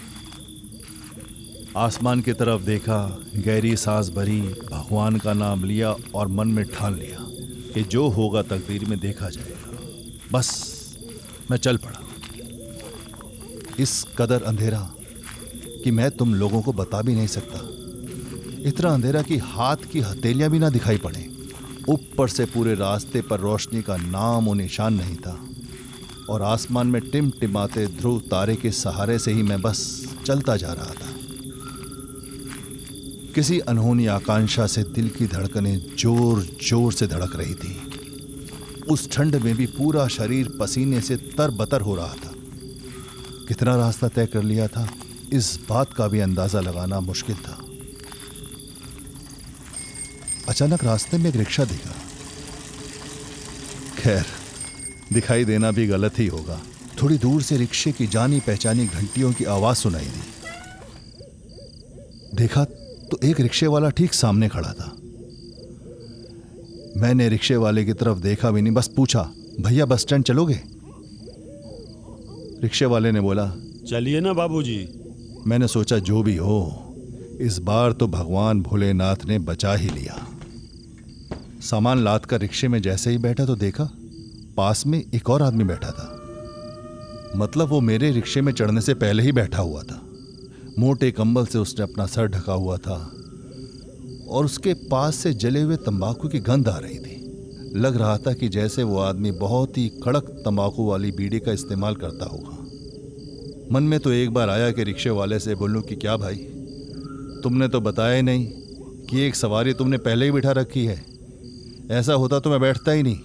आसमान 1.77 2.21
की 2.21 2.33
तरफ़ 2.33 2.61
देखा, 2.61 3.23
गहरी 3.35 3.75
सांस 3.75 4.09
भरी, 4.09 4.41
भगवान 4.41 5.17
का 5.17 5.33
नाम 5.33 5.63
लिया 5.63 5.95
और 6.15 6.27
मन 6.27 6.47
में 6.47 6.65
ठान 6.65 6.95
लिया। 6.95 7.28
कि 7.73 7.83
जो 7.83 8.07
होगा 8.07 8.41
तकदीर 8.41 8.85
में 8.85 8.99
देखा 8.99 9.29
जाएगा। 9.29 9.79
बस, 10.31 10.75
मैं 11.51 11.57
चल 11.57 11.77
पड़ा। 11.77 12.01
इस 13.79 14.05
कदर 14.17 14.43
अंधेरा 14.43 14.93
कि 15.83 15.91
मैं 15.91 16.11
तुम 16.11 16.35
लोगों 16.35 16.61
को 16.61 16.73
बता 16.73 17.01
भी 17.01 17.15
नहीं 17.15 17.27
सकता। 17.27 17.59
इतना 18.69 18.89
अंधेरा 18.89 19.21
कि 19.21 19.37
हाथ 19.37 19.77
की 19.91 19.99
हथेलियाँ 19.99 20.49
भी 20.49 20.59
ना 20.59 20.69
दिखाई 20.69 20.97
पड़े। 20.97 21.29
ऊपर 21.89 22.27
से 22.27 22.45
पूरे 22.45 22.75
रास्ते 22.75 23.21
पर 23.21 23.39
रोशनी 23.39 23.81
का 23.81 23.97
नाम 23.97 24.47
और 24.47 24.55
निशान 24.55 24.93
नहीं 24.93 25.15
था। 25.15 25.45
और 26.29 26.41
आसमान 26.41 26.87
में 26.87 27.01
टिम 27.01 27.29
टिमाते 27.29 27.87
ध्रुव 27.87 28.19
तारे 28.19 28.55
के 28.55 28.71
सहारे 28.71 29.19
से 29.19 29.33
ही 29.33 29.43
मैं 29.43 29.61
बस 29.61 30.07
चलता 30.25 30.57
जा 30.57 30.73
रहा 30.73 30.93
था। 30.93 31.08
किसी 33.35 33.59
अनहोनी 33.59 34.05
आकांक्षा 34.07 34.65
से 34.67 34.83
दिल 34.83 35.09
की 35.09 35.25
धड़कनें 35.27 35.77
ज़ोर 35.99 36.41
ज़ोर 36.69 36.93
से 36.93 37.07
धड़क 37.07 37.35
रही 37.35 37.53
थी। 37.53 37.75
उस 38.89 39.09
ठंड 39.11 39.35
में 39.35 39.55
भी 39.55 39.65
पूरा 39.65 40.07
शरीर 40.07 40.49
पसीने 40.59 41.01
से 41.01 41.15
तर 41.17 41.51
बतर 41.51 41.81
हो 41.81 41.95
रहा 41.95 42.13
था। 42.15 42.33
कितना 43.47 43.75
रास्ता 43.75 44.07
तय 44.07 44.25
कर 44.25 44.43
लिया 44.43 44.67
था, 44.67 44.87
इस 45.33 45.59
बात 45.69 45.93
का 45.93 46.07
भी 46.07 46.19
अंदाज़ा 46.19 46.59
लगाना 46.59 46.99
मुश्किल 46.99 47.35
था। 47.35 47.57
अचानक 50.49 50.83
रास्ते 50.83 51.17
में 51.17 51.29
एक 51.29 51.35
रिक्शा 51.35 51.65
दिखा। 51.65 51.93
खैर, 53.99 54.25
दिखाई 55.13 55.45
देना 55.45 55.71
भी 55.71 55.87
गलत 55.87 56.19
ही 56.19 56.27
होगा। 56.27 56.59
थोड़ी 57.01 57.17
दूर 57.17 57.41
से 57.41 57.57
रिक्शे 57.57 57.91
की 57.91 58.07
जानी 58.07 58.39
पहचानी 58.39 58.85
घंटियों 58.87 59.33
की 59.33 59.43
आवाज़ 59.45 59.77
सुनाई 59.77 60.05
दी। 60.05 60.21
देखा 62.35 62.63
तो 63.11 63.19
एक 63.23 63.39
रिक्शे 63.39 63.67
वाला 63.67 63.89
ठीक 63.89 64.13
सामने 64.13 64.47
खड़ा 64.49 64.73
था। 64.73 64.91
मैंने 66.97 67.27
रिक्शे 67.29 67.55
वाले 67.55 67.85
की 67.85 67.93
तरफ़ 67.93 68.17
देखा 68.17 68.51
भी 68.51 68.61
नहीं 68.61 68.73
बस 68.73 68.87
पूछा 68.87 69.21
भैया 69.61 69.85
बस 69.85 70.01
स्टैंड 70.01 70.23
चलोगे? 70.23 70.59
रिक्शे 72.63 72.85
वाले 72.85 73.11
ने 73.11 73.21
बोला 73.21 73.45
चलिए 73.89 74.19
ना 74.19 74.33
बाबूजी। 74.33 74.87
मैंने 75.47 75.67
सोचा 75.67 75.97
जो 75.99 76.23
भी 76.23 76.35
हो 76.35 76.59
इस 77.41 77.59
बार 77.59 77.91
तो 77.91 78.07
भगवान 78.07 78.61
भोलेनाथ 78.61 79.25
ने 79.25 79.39
बचा 79.39 79.73
ही 79.73 79.89
लिया। 79.89 80.25
सामान 81.61 82.03
लाद 82.03 82.25
कर 82.25 82.39
रिक्शे 82.39 82.67
में 82.67 82.81
जैसे 82.81 83.11
ही 83.11 83.17
बैठा 83.17 83.45
तो 83.45 83.55
देखा 83.55 83.89
पास 84.57 84.85
में 84.87 85.03
एक 85.13 85.29
और 85.29 85.41
आदमी 85.41 85.63
बैठा 85.63 85.91
था। 85.91 86.15
मतलब 87.35 87.67
वो 87.67 87.79
मेरे 87.81 88.11
रिक्शे 88.11 88.41
में 88.41 88.53
चढ़ने 88.53 88.81
से 88.81 88.93
पहले 88.93 89.23
ही 89.23 89.31
बैठा 89.31 89.61
हुआ 89.61 89.83
था। 89.83 90.01
मोटे 90.79 91.11
कंबल 91.11 91.45
से 91.45 91.57
उसने 91.57 91.83
अपना 91.83 92.05
सर 92.05 92.27
ढका 92.27 92.53
हुआ 92.53 92.77
था 92.77 92.95
और 94.29 94.45
उसके 94.45 94.73
पास 94.91 95.15
से 95.15 95.33
जले 95.33 95.61
हुए 95.61 95.75
तंबाकू 95.75 96.27
की 96.27 96.39
गंध 96.39 96.69
आ 96.69 96.77
रही 96.77 96.99
थी। 96.99 97.79
लग 97.79 97.97
रहा 97.97 98.17
था 98.17 98.33
कि 98.33 98.49
जैसे 98.49 98.83
वो 98.83 98.97
आदमी 98.97 99.31
बहुत 99.31 99.77
ही 99.77 99.87
कड़क 100.03 100.29
तंबाकू 100.45 100.85
वाली 100.85 101.11
बीड़ी 101.11 101.39
का 101.39 101.51
इस्तेमाल 101.51 101.95
करता 101.95 102.25
होगा। 102.25 102.57
मन 103.71 103.83
में 103.83 103.99
तो 103.99 104.11
एक 104.11 104.31
बार 104.31 104.49
आया 104.49 104.71
कि 104.71 104.83
रिक्शे 104.83 105.09
वाले 105.09 105.39
से 105.39 105.55
बोलूँ 105.55 105.81
कि 105.81 105.95
क्या 105.95 106.17
भाई, 106.17 106.35
तुमने 107.43 107.67
तो 107.67 107.81
बताया 107.81 108.21
नहीं 108.21 108.47
कि 109.05 109.21
एक 109.21 109.35
सवारी 109.35 109.73
तुमने 109.73 109.97
पहले 109.97 110.25
ही 110.25 110.31
बिठा 110.31 110.51
रखी 110.51 110.85
है। 110.85 111.05
ऐसा 111.91 112.13
होता 112.13 112.39
तो 112.39 112.49
मैं 112.49 112.61
बैठता 112.61 112.91
ही 112.91 113.03
नहीं। 113.03 113.19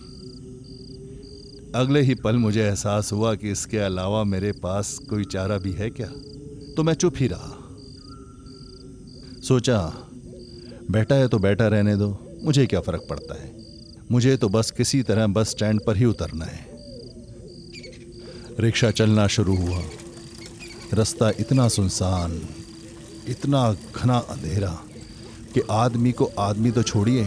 अगले 1.75 2.01
ही 2.01 2.15
पल 2.15 2.37
मुझे 2.37 2.63
एहसास 2.63 3.13
हुआ 3.13 3.35
कि 3.35 3.51
इसके 3.51 3.79
अलावा 3.79 4.25
मेरे 4.25 4.53
पास 4.53 4.99
कोई 5.11 5.25
चारा 5.25 5.59
भी 5.59 5.73
है 5.73 5.91
क्या? 5.91 6.13
तो 6.77 6.83
मैं 6.83 6.95
चुप 6.95 7.15
ही 7.17 7.27
रहा। 7.27 7.51
सोचा 9.43 9.79
बैठा 10.91 11.15
है 11.15 11.29
तो 11.29 11.39
बैठा 11.39 11.67
रहने 11.69 11.97
दो, 11.97 12.39
मुझे 12.43 12.67
क्या 12.67 12.81
फ़र्क 12.81 13.07
पड़ता 13.11 13.35
है? 13.35 13.53
मुझे 14.13 14.37
तो 14.37 14.49
बस 14.49 14.71
किसी 14.71 15.03
तरह 15.03 15.27
बस 15.27 15.51
स्टैंड 15.51 15.81
पर 15.87 15.97
ही 15.97 16.05
उतरना 16.05 16.45
है। 16.45 16.67
रिक्शा 18.61 18.91
चलना 18.91 19.27
शुरू 19.27 19.57
हुआ। 19.57 19.83
रास्ता 20.95 21.31
इतना 21.41 21.69
सुनसान, 21.69 22.41
इतना 23.29 23.77
घना 23.97 24.17
अंधेरा 24.19 24.71
कि 25.55 25.61
आदमी 25.71 26.13
को 26.13 26.25
आदमी 26.39 26.71
तो 26.71 26.83
छोड़िए, 26.83 27.25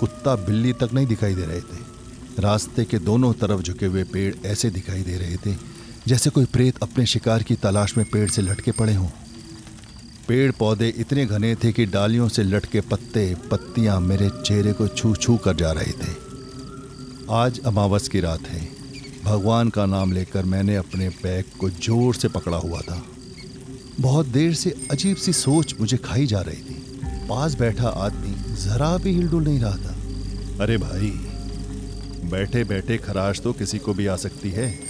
कुत्ता 0.00 0.34
बिल्ली 0.36 0.72
तक 0.72 0.90
नहीं 0.94 1.06
दिखाई 1.06 1.34
दे 1.34 1.44
रहे 1.44 1.60
थे। 1.60 1.84
रास्ते 2.38 2.84
के 2.84 2.98
दोनों 2.98 3.32
तरफ़ 3.32 3.62
झुके 3.62 3.86
हुए 3.86 4.04
पेड़ 4.04 4.34
ऐसे 4.46 4.70
दिखाई 4.70 5.02
दे 5.02 5.16
रहे 5.16 5.36
थे 5.36 5.75
जैसे 6.08 6.30
कोई 6.30 6.44
प्रेत 6.44 6.76
अपने 6.82 7.06
शिकार 7.06 7.42
की 7.42 7.54
तलाश 7.54 7.96
में 7.96 8.04
पेड़ 8.10 8.28
से 8.30 8.42
लटके 8.42 8.70
पड़े 8.70 8.94
हों। 8.94 9.08
पेड़ 10.28 10.52
पौधे 10.52 10.88
इतने 10.88 11.26
घने 11.26 11.54
थे 11.54 11.72
कि 11.72 11.86
डालियों 11.86 12.28
से 12.28 12.42
लटके 12.42 12.80
पत्ते, 12.80 13.34
पत्तियाँ 13.50 14.00
मेरे 14.00 14.30
चेहरे 14.46 14.72
को 14.72 14.88
छू 14.88 15.14
छू 15.14 15.36
कर 15.36 15.56
जा 15.56 15.72
रहे 15.72 15.92
थे। 15.92 16.14
आज 17.30 17.60
अमावस 17.66 18.08
की 18.08 18.20
रात 18.20 18.40
है। 18.40 18.68
भगवान 19.24 19.70
का 19.70 19.86
नाम 19.86 20.12
लेकर 20.12 20.44
मैंने 20.44 20.76
अपने 20.76 21.08
बैग 21.08 21.44
को 21.58 21.70
ज़ोर 21.70 22.14
से 22.14 22.28
पकड़ा 22.28 22.56
हुआ 22.56 22.80
था। 22.80 23.02
बहुत 24.00 24.26
देर 24.26 24.54
से 24.54 24.74
अजीब 24.90 25.16
सी 25.16 25.32
सोच 25.32 25.74
मुझे 25.80 25.96
खाई 25.96 26.26
जा 26.26 26.40
रही 26.40 26.56
थी। 26.56 26.82
पास 27.28 27.54
बैठा 27.54 27.88
आदमी 27.88 28.34
जरा 28.54 28.96
भी 28.96 29.12
हिलडुल 29.12 29.44
नहीं 29.44 29.60
रहा 29.60 29.76
था। 29.76 30.62
अरे 30.62 30.76
भाई 30.76 31.10
बैठे 32.30 32.64
बैठे 32.64 32.96
खराश 32.96 33.40
तो 33.40 33.52
किसी 33.52 33.78
को 33.78 33.94
भी 33.94 34.06
आ 34.06 34.16
सकती 34.16 34.50
है। 34.50 34.85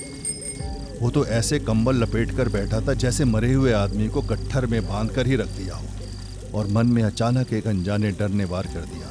वो 1.00 1.10
तो 1.10 1.26
ऐसे 1.26 1.58
कंबल 1.58 1.96
लपेट 1.96 2.36
कर 2.36 2.48
बैठा 2.48 2.80
था 2.80 2.94
जैसे 2.94 3.24
मरे 3.24 3.52
हुए 3.52 3.72
आदमी 3.72 4.08
को 4.08 4.22
गट्ठर 4.22 4.66
में 4.66 4.88
बाँध 4.88 5.10
कर 5.10 5.26
ही 5.26 5.36
रख 5.36 5.48
दिया 5.48 5.76
हो। 5.76 5.86
और 6.54 6.66
मन 6.66 6.86
में 6.86 7.02
अचानक 7.02 7.52
एक 7.52 7.66
अनजाने 7.66 8.10
डर 8.10 8.28
ने 8.28 8.44
वार 8.44 8.66
कर 8.66 8.80
दिया। 8.80 9.06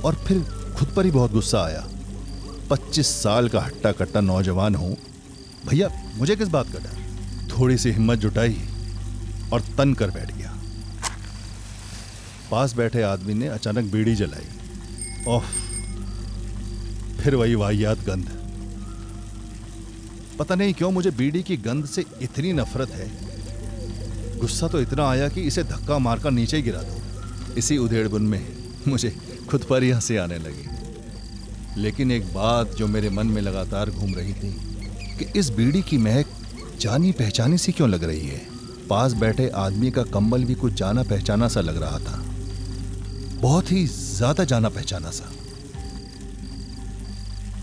और 0.00 0.14
फिर 0.14 0.44
खुद 0.76 0.88
पर 0.88 1.04
ही 1.04 1.10
बहुत 1.10 1.32
गुस्सा 1.32 1.62
आया। 1.62 1.88
पच्चीस 2.70 3.06
साल 3.06 3.48
का 3.48 3.60
हट्टा 3.60 3.92
कट्टा 3.92 4.20
नौजवान 4.20 4.74
हूँ। 4.74 4.96
भैया, 5.66 5.88
मुझे 6.16 6.36
किस 6.36 6.48
बात 6.48 6.66
का 6.66 6.78
डर? 6.78 7.00
थोड़ी 7.58 7.78
सी 7.78 7.90
हिम्मत 7.90 8.18
जुटाई 8.18 8.60
और 9.52 9.60
तन 9.60 9.94
कर 9.94 10.10
बैठ 10.10 10.36
गया। 10.36 10.56
पास 12.50 12.74
बैठे 12.74 13.02
आदमी 13.02 13.34
ने 13.34 13.48
अचानक 13.48 13.92
बीड़ी 13.92 14.14
जलाई। 14.14 14.46
ओह, 15.28 15.42
फिर 17.20 17.34
वही 17.34 17.54
वाहियात 17.54 17.98
गंध। 17.98 18.39
पता 20.40 20.54
नहीं 20.54 20.72
क्यों 20.74 20.90
मुझे 20.90 21.10
बीड़ी 21.10 21.42
की 21.42 21.56
गंध 21.56 21.86
से 21.86 22.04
इतनी 22.22 22.52
नफरत 22.52 22.90
है। 22.90 23.08
गुस्सा 24.38 24.68
तो 24.68 24.80
इतना 24.80 25.08
आया 25.08 25.28
कि 25.28 25.40
इसे 25.40 25.62
धक्का 25.62 25.98
मारकर 25.98 26.30
नीचे 26.30 26.60
गिरा 26.62 26.82
दो। 26.82 27.54
इसी 27.54 27.76
उधेड़बुन 27.78 28.22
में 28.22 28.46
मुझे 28.88 29.10
खुद 29.50 29.64
पर 29.64 29.82
ही 29.82 29.90
हँसी 29.90 30.16
आने 30.16 30.38
लगी। 30.38 31.80
लेकिन 31.80 32.10
एक 32.10 32.32
बात 32.34 32.74
जो 32.74 32.86
मेरे 32.86 33.10
मन 33.10 33.26
में 33.26 33.42
लगातार 33.42 33.90
घूम 33.90 34.14
रही 34.14 34.32
थी 34.32 34.52
कि 35.18 35.26
इस 35.38 35.50
बीड़ी 35.50 35.82
की 35.82 35.98
महक 35.98 36.26
जानी 36.80 37.12
पहचानी 37.12 37.58
सी 37.58 37.72
क्यों 37.72 37.88
लग 37.90 38.04
रही 38.04 38.26
है? 38.26 38.40
पास 38.90 39.12
बैठे 39.12 39.48
आदमी 39.48 39.90
का 39.90 40.02
कंबल 40.02 40.44
भी 40.44 40.54
कुछ 40.54 40.72
जाना 40.72 41.02
पहचाना 41.02 41.48
सा 41.48 41.60
लग 41.60 41.82
रहा 41.82 41.98
था। 41.98 42.22
बहुत 43.40 43.72
ही 43.72 43.86
ज़्यादा 43.86 44.44
जाना 44.44 44.68
पहचाना 44.68 45.10
सा। 45.10 45.30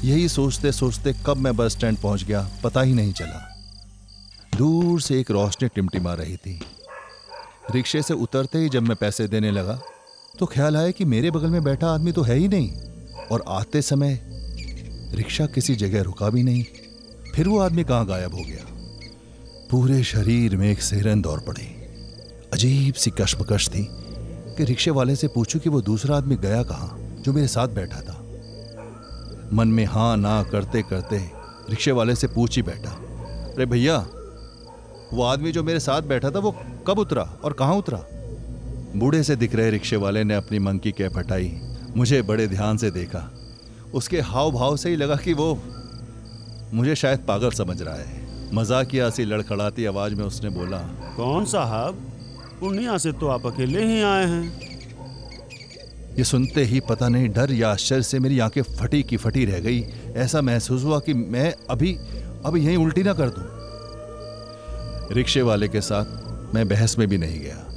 यही 0.03 0.27
सोचते 0.29 0.71
सोचते 0.71 1.13
कब 1.25 1.37
मैं 1.37 1.55
बस 1.55 1.71
स्टैंड 1.71 1.97
पहुँच 1.97 2.23
गया, 2.23 2.47
पता 2.63 2.81
ही 2.81 2.93
नहीं 2.93 3.13
चला। 3.13 3.39
दूर 4.57 5.01
से 5.01 5.19
एक 5.19 5.31
रोशनी 5.31 5.67
टिमटिमा 5.67 6.13
रही 6.13 6.35
थी। 6.37 6.59
रिक्शे 7.71 8.01
से 8.01 8.13
उतरते 8.13 8.57
ही 8.57 8.69
जब 8.69 8.83
मैं 8.83 8.95
पैसे 8.95 9.27
देने 9.27 9.51
लगा 9.51 9.79
तो 10.39 10.45
ख्याल 10.45 10.77
आया 10.77 10.91
कि 10.91 11.05
मेरे 11.05 11.31
बगल 11.31 11.49
में 11.49 11.63
बैठा 11.63 11.87
आदमी 11.87 12.11
तो 12.11 12.21
है 12.21 12.35
ही 12.35 12.47
नहीं। 12.47 12.71
और 13.31 13.43
आते 13.47 13.81
समय 13.81 14.19
रिक्शा 15.15 15.45
किसी 15.45 15.75
जगह 15.75 16.01
रुका 16.01 16.29
भी 16.29 16.43
नहीं। 16.43 16.63
फिर 17.35 17.47
वो 17.47 17.59
आदमी 17.59 17.83
कहाँ 17.83 18.05
गायब 18.05 18.35
हो 18.35 18.43
गया? 18.43 18.65
पूरे 19.71 20.03
शरीर 20.03 20.55
में 20.57 20.69
एक 20.71 20.81
सेरन 20.81 21.21
दौड़ 21.21 21.39
पड़ी। 21.39 21.67
अजीब 22.53 22.93
सी 22.93 23.11
कश्मकश 23.11 23.67
थी 23.69 23.87
कि 24.57 24.63
रिक्शे 24.63 24.91
वाले 24.91 25.15
से 25.15 25.27
पूछूँ 25.27 25.61
कि 25.61 25.69
वो 25.69 25.81
दूसरा 25.81 26.17
आदमी 26.17 26.35
गया 26.35 26.63
कहाँ, 26.63 26.97
जो 27.21 27.33
मेरे 27.33 27.47
साथ 27.47 27.67
बैठा 27.67 28.01
था। 28.01 28.16
मन 29.53 29.67
में 29.67 29.85
हाँ 29.85 30.17
ना 30.17 30.43
करते 30.43 30.81
करते 30.81 31.17
रिक्शे 31.69 31.91
वाले 31.91 32.15
से 32.15 32.27
पूछ 32.27 32.55
ही 32.55 32.61
बैठा। 32.61 32.91
अरे 33.53 33.65
भैया, 33.65 33.97
वो 35.13 35.23
आदमी 35.23 35.51
जो 35.51 35.63
मेरे 35.63 35.79
साथ 35.79 36.01
बैठा 36.01 36.31
था 36.31 36.39
वो 36.39 36.55
कब 36.87 36.99
उतरा 36.99 37.23
और 37.43 37.53
कहाँ 37.53 37.75
उतरा? 37.75 38.03
बूढ़े 38.95 39.23
से 39.23 39.35
दिख 39.35 39.55
रहे 39.55 39.71
रिक्शे 39.71 39.95
वाले 39.95 40.23
ने 40.23 40.35
अपनी 40.35 40.59
मंग 40.59 40.79
की 40.79 40.91
कैप 40.91 41.17
हटाई, 41.17 41.61
मुझे 41.97 42.21
बड़े 42.21 42.47
ध्यान 42.47 42.77
से 42.77 42.91
देखा। 42.91 43.31
उसके 43.93 44.21
हाव 44.21 44.51
भाव 44.51 44.77
से 44.77 44.89
ही 44.89 44.95
लगा 44.95 45.15
कि 45.15 45.33
वो, 45.33 45.57
मुझे 46.73 46.95
शायद 46.95 47.19
पागल 47.19 47.49
समझ 47.49 47.81
रहा 47.81 47.95
है। 47.95 48.25
मजाकिया 48.53 49.09
सी 49.09 49.25
लड़खड़ाती 49.25 49.85
आवाज़ 49.85 50.15
में 50.15 50.23
उसने 50.25 50.49
बोला, 50.49 50.77
कौन 51.17 51.45
साहब? 51.45 51.93
पूर्णिया 52.59 52.97
से 52.97 53.11
तो 53.11 53.27
आप 53.27 53.45
अकेले 53.47 53.85
ही 53.85 54.01
आए 54.01 54.25
हैं। 54.25 54.66
ये 56.17 56.23
सुनते 56.23 56.63
ही 56.63 56.79
पता 56.79 57.09
नहीं 57.09 57.29
डर 57.29 57.51
या 57.51 57.71
आश्चर्य 57.71 58.03
से 58.03 58.19
मेरी 58.19 58.39
आँखें 58.39 58.61
फटी 58.61 59.03
की 59.03 59.17
फटी 59.17 59.45
रह 59.45 59.59
गई। 59.59 59.85
ऐसा 60.15 60.41
महसूस 60.41 60.83
हुआ 60.83 60.99
कि 60.99 61.13
मैं 61.13 61.55
अभी 61.69 61.93
अभी 62.45 62.65
यहीं 62.65 62.77
उल्टी 62.77 63.03
ना 63.03 63.13
कर 63.13 63.29
दूँ। 63.29 63.43
रिक्शे 65.15 65.41
वाले 65.41 65.67
के 65.67 65.81
साथ 65.81 66.05
मैं 66.55 66.67
बहस 66.67 66.97
में 66.99 67.07
भी 67.07 67.17
नहीं 67.17 67.39
गया। 67.39 67.67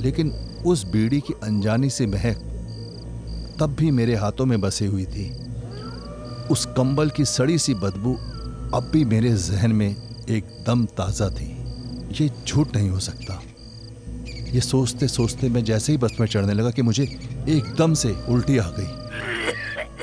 लेकिन 0.00 0.30
उस 0.66 0.84
बीड़ी 0.84 1.20
की 1.20 1.34
अनजानी 1.42 1.90
से 1.90 2.06
महक 2.06 2.36
तब 3.60 3.76
भी 3.78 3.90
मेरे 3.90 4.14
हाथों 4.14 4.46
में 4.46 4.60
बसी 4.60 4.86
हुई 4.86 5.04
थी। 5.04 5.30
उस 6.50 6.66
कंबल 6.66 7.10
की 7.10 7.24
सड़ी 7.24 7.58
सी 7.58 7.74
बदबू 7.74 8.14
अब 8.74 8.90
भी 8.92 9.04
मेरे 9.04 9.34
जहन 9.34 9.72
में 9.72 9.96
एकदम 10.30 10.86
ताज़ा 10.86 11.28
थी। 11.28 11.56
ये 12.20 12.30
झूठ 12.48 12.76
नहीं 12.76 12.90
हो 12.90 13.00
सकता। 13.00 13.42
ये 14.50 14.60
सोचते 14.60 15.08
सोचते 15.08 15.48
मैं 15.48 15.64
जैसे 15.64 15.92
ही 15.92 15.98
बस 15.98 16.12
में 16.20 16.26
चढ़ने 16.26 16.52
लगा 16.52 16.70
कि 16.70 16.82
मुझे 16.82 17.18
एकदम 17.48 17.94
से 17.94 18.16
उल्टी 18.28 18.58
आ 18.58 18.70
गई। 18.70 18.86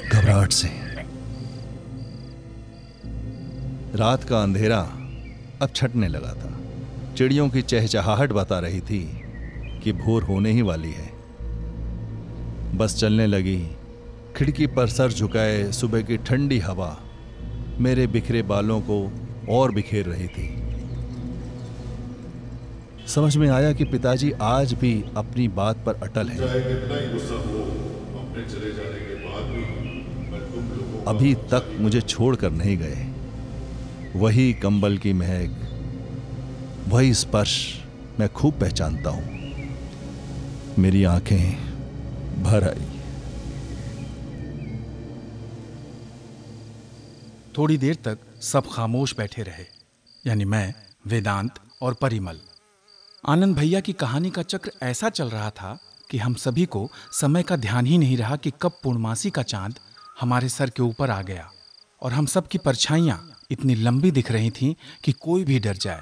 घबराहट 0.09 0.51
से। 0.51 0.67
रात 3.95 4.23
का 4.23 4.43
अंधेरा 4.43 4.79
अब 5.61 5.69
छटने 5.75 6.07
लगा 6.07 6.33
था। 6.33 6.59
चिड़ियों 7.13 7.49
की 7.49 7.61
चहचहाहट 7.61 8.31
बता 8.31 8.59
रही 8.59 8.81
थी 8.81 9.21
कि 9.83 9.91
भोर 9.91 10.23
होने 10.23 10.51
ही 10.51 10.61
वाली 10.61 10.91
है। 10.91 11.13
बस 12.77 12.95
चलने 12.95 13.27
लगी। 13.27 13.67
खिड़की 14.35 14.67
पर 14.67 14.87
सर 14.87 15.11
झुकाए 15.11 15.71
सुबह 15.71 16.01
की 16.01 16.17
ठंडी 16.17 16.59
हवा 16.59 16.97
मेरे 17.79 18.07
बिखरे 18.07 18.41
बालों 18.41 18.81
को 18.81 19.11
और 19.49 19.71
बिखेर 19.71 20.05
रही 20.05 20.27
थी। 20.27 20.62
समझ 23.07 23.35
में 23.37 23.47
आया 23.49 23.71
कि 23.73 23.85
पिताजी 23.85 24.31
आज 24.41 24.73
भी 24.73 24.93
अपनी 25.17 25.47
बात 25.55 25.83
पर 25.85 25.95
अटल 26.03 26.27
है। 26.27 26.37
चाहे 26.37 26.59
कितना 26.61 26.95
ही 26.97 27.07
गुस्सा 27.07 27.35
हो 27.35 27.63
अपने 28.19 28.43
चले 28.43 28.71
जाने 28.73 28.99
के 28.99 29.15
बाद 29.23 29.43
भी 29.45 29.63
मैं 30.31 30.41
तुम 30.51 30.69
लोगों 30.69 31.03
अभी 31.05 31.33
तक 31.51 31.75
मुझे 31.79 32.01
छोड़कर 32.01 32.51
नहीं 32.51 32.77
गए 32.77 33.07
वही 34.15 34.53
कंबल 34.53 34.97
की 34.97 35.13
महक 35.13 35.51
वही 36.87 37.13
स्पर्श 37.13 37.53
मैं 38.19 38.29
खूब 38.29 38.59
पहचानता 38.59 39.09
हूँ। 39.09 39.25
मेरी 40.79 41.03
आँखें 41.03 42.43
भर 42.43 42.67
आई। 42.69 42.87
थोड़ी 47.57 47.77
देर 47.77 47.95
तक 48.05 48.17
सब 48.43 48.63
खामोश 48.71 49.15
बैठे 49.17 49.43
रहे 49.43 49.65
यानी 50.25 50.45
मैं 50.45 50.73
वेदांत 51.07 51.59
और 51.81 51.93
परिमल। 51.93 52.39
आनंद 53.25 53.55
भैया 53.55 53.79
की 53.79 53.93
कहानी 53.93 54.29
का 54.29 54.41
चक्र 54.41 54.71
ऐसा 54.81 55.09
चल 55.09 55.29
रहा 55.29 55.49
था 55.49 55.79
कि 56.11 56.17
हम 56.17 56.33
सभी 56.33 56.65
को 56.65 56.89
समय 57.11 57.43
का 57.43 57.55
ध्यान 57.55 57.85
ही 57.85 57.97
नहीं 57.97 58.17
रहा 58.17 58.35
कि 58.35 58.51
कब 58.61 58.79
पूर्णमासी 58.83 59.29
का 59.29 59.43
चाँद 59.43 59.79
हमारे 60.21 60.49
सर 60.49 60.69
के 60.69 60.81
ऊपर 60.81 61.09
आ 61.09 61.21
गया। 61.21 61.51
और 62.01 62.13
हम 62.13 62.25
सब 62.25 62.47
की 62.47 62.57
परछाइयाँ 62.57 63.37
इतनी 63.51 63.75
लंबी 63.75 64.11
दिख 64.11 64.31
रही 64.31 64.51
थीं 64.51 64.75
कि 65.03 65.11
कोई 65.11 65.43
भी 65.43 65.59
डर 65.59 65.77
जाए। 65.77 66.01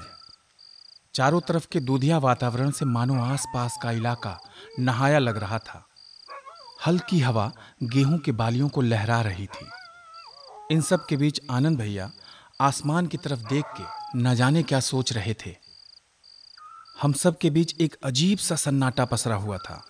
चारों 1.14 1.40
तरफ़ 1.40 1.66
के 1.72 1.80
दूधिया 1.80 2.18
वातावरण 2.18 2.70
से 2.70 2.84
मानो 2.84 3.22
आसपास 3.22 3.78
का 3.82 3.90
इलाका 3.90 4.40
नहाया 4.78 5.18
लग 5.18 5.36
रहा 5.36 5.58
था। 5.58 5.86
हल्की 6.86 7.20
हवा 7.20 7.52
गेहूँ 7.82 8.18
के 8.18 8.32
बालियों 8.32 8.68
को 8.68 8.80
लहरा 8.80 9.20
रही 9.20 9.46
थी। 9.46 9.66
इन 10.70 10.80
सब 10.80 11.06
के 11.06 11.16
बीच 11.16 11.40
आनंद 11.50 11.78
भैया 11.78 12.10
आसमान 12.60 13.06
की 13.06 13.16
तरफ़ 13.16 13.40
देख 13.40 13.64
के 13.80 14.18
न 14.18 14.34
जाने 14.34 14.62
क्या 14.62 14.80
सोच 14.80 15.12
रहे 15.12 15.34
थे। 15.34 15.61
हम 17.00 17.12
सब 17.12 17.38
के 17.38 17.50
बीच 17.50 17.74
एक 17.80 17.96
अजीब 18.04 18.38
सा 18.38 18.56
सन्नाटा 18.56 19.04
पसरा 19.04 19.34
हुआ 19.34 19.58
था। 19.58 19.86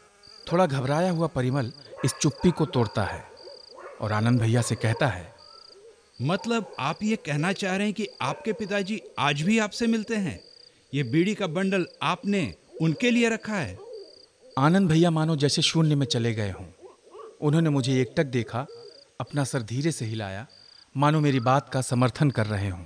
थोड़ा 0.53 0.67
घबराया 0.67 1.11
हुआ 1.11 1.27
परिमल 1.27 1.73
इस 2.05 2.15
चुप्पी 2.21 2.51
को 2.51 2.67
तोड़ता 2.67 3.05
है 3.05 3.25
और 4.01 4.13
आनंद 4.13 4.41
भैया 4.41 4.63
से 4.63 4.75
कहता 4.75 5.07
है 5.07 5.35
मतलब 6.23 6.75
आप 6.79 7.03
ये 7.03 7.17
कहना 7.17 7.53
चाह 7.53 7.77
रहे 7.77 7.87
हैं 7.87 7.95
कि 7.95 8.07
आपके 8.23 8.53
पिताजी 8.53 9.01
आज 9.19 9.43
भी 9.43 9.59
आपसे 9.59 9.87
मिलते 9.87 10.17
हैं? 10.17 10.41
ये 10.95 11.03
बीड़ी 11.03 11.35
का 11.35 11.47
बंडल 11.47 11.87
आपने 12.03 12.55
उनके 12.83 13.11
लिए 13.11 13.29
रखा 13.29 13.55
है? 13.55 13.79
आनंद 14.59 14.89
भैया 14.89 15.11
मानो 15.11 15.37
जैसे 15.37 15.63
शून्य 15.63 15.95
में 15.95 16.07
चले 16.07 16.35
गए 16.35 16.51
हों। 16.51 16.67
उन्होंने 17.41 17.71
मुझे 17.71 18.01
एकटक 18.01 18.25
देखा 18.25 18.67
अपना 19.21 19.45
सर 19.45 19.63
धीरे 19.63 19.93
से 19.93 20.05
हिलाया 20.05 20.47
मानो 20.97 21.21
मेरी 21.21 21.41
बात 21.41 21.69
का 21.69 21.81
समर्थन 21.81 22.31
कर 22.31 22.47
रहे 22.47 22.69
हों। 22.69 22.85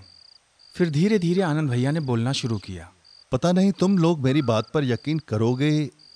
फिर 0.75 0.91
धीरे 0.91 1.19
धीरे 1.19 1.43
आनंद 1.43 1.71
भैया 1.71 1.91
ने 1.91 2.01
बोलना 2.01 2.33
शुरू 2.33 2.59
किया। 2.59 2.93
पता 3.33 3.51
नहीं 3.53 3.71
तुम 3.73 3.97
लोग 3.99 4.21
मेरी 4.25 4.43
बात 4.43 4.71
पर 4.75 4.85
यकीन 4.85 5.19
करोगे 5.19 5.71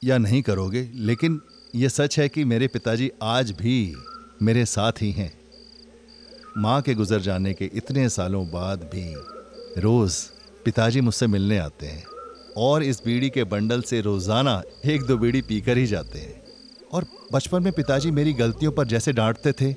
या 0.05 0.18
नहीं 0.18 0.42
करोगे, 0.42 0.83
लेकिन 0.94 1.40
ये 1.75 1.88
सच 1.88 2.18
है 2.18 2.29
कि 2.29 2.44
मेरे 2.44 2.66
पिताजी 2.68 3.11
आज 3.23 3.51
भी 3.53 3.94
मेरे 4.42 4.64
साथ 4.64 5.03
ही 5.03 5.11
हैं। 5.12 5.33
माँ 6.59 6.81
के 6.83 6.94
गुजर 6.94 7.20
जाने 7.20 7.55
के 7.55 7.70
इतने 7.75 8.09
सालों 8.09 8.44
बाद 8.51 8.83
भी 8.92 9.03
रोज 9.81 10.14
पिताजी 10.64 11.01
मुझसे 11.01 11.27
मिलने 11.27 11.59
आते 11.59 11.87
हैं 11.87 12.05
और 12.59 12.83
इस 12.83 13.03
बीड़ी 13.05 13.31
के 13.31 13.44
बंडल 13.46 13.83
से 13.83 14.01
रोज़ाना 14.01 14.62
एक 14.87 15.03
दो 15.03 15.16
बीड़ी 15.16 15.42
पीकर 15.42 15.79
ही 15.79 15.87
जाते 15.87 16.18
हैं। 16.18 16.40
और 16.92 17.07
बचपन 17.33 17.62
में 17.62 17.73
पिताजी 17.73 18.11
मेरी 18.11 18.33
गलतियों 18.35 18.73
पर 18.73 18.87
जैसे 18.87 19.12
डांटते 19.12 19.53
थे, 19.53 19.73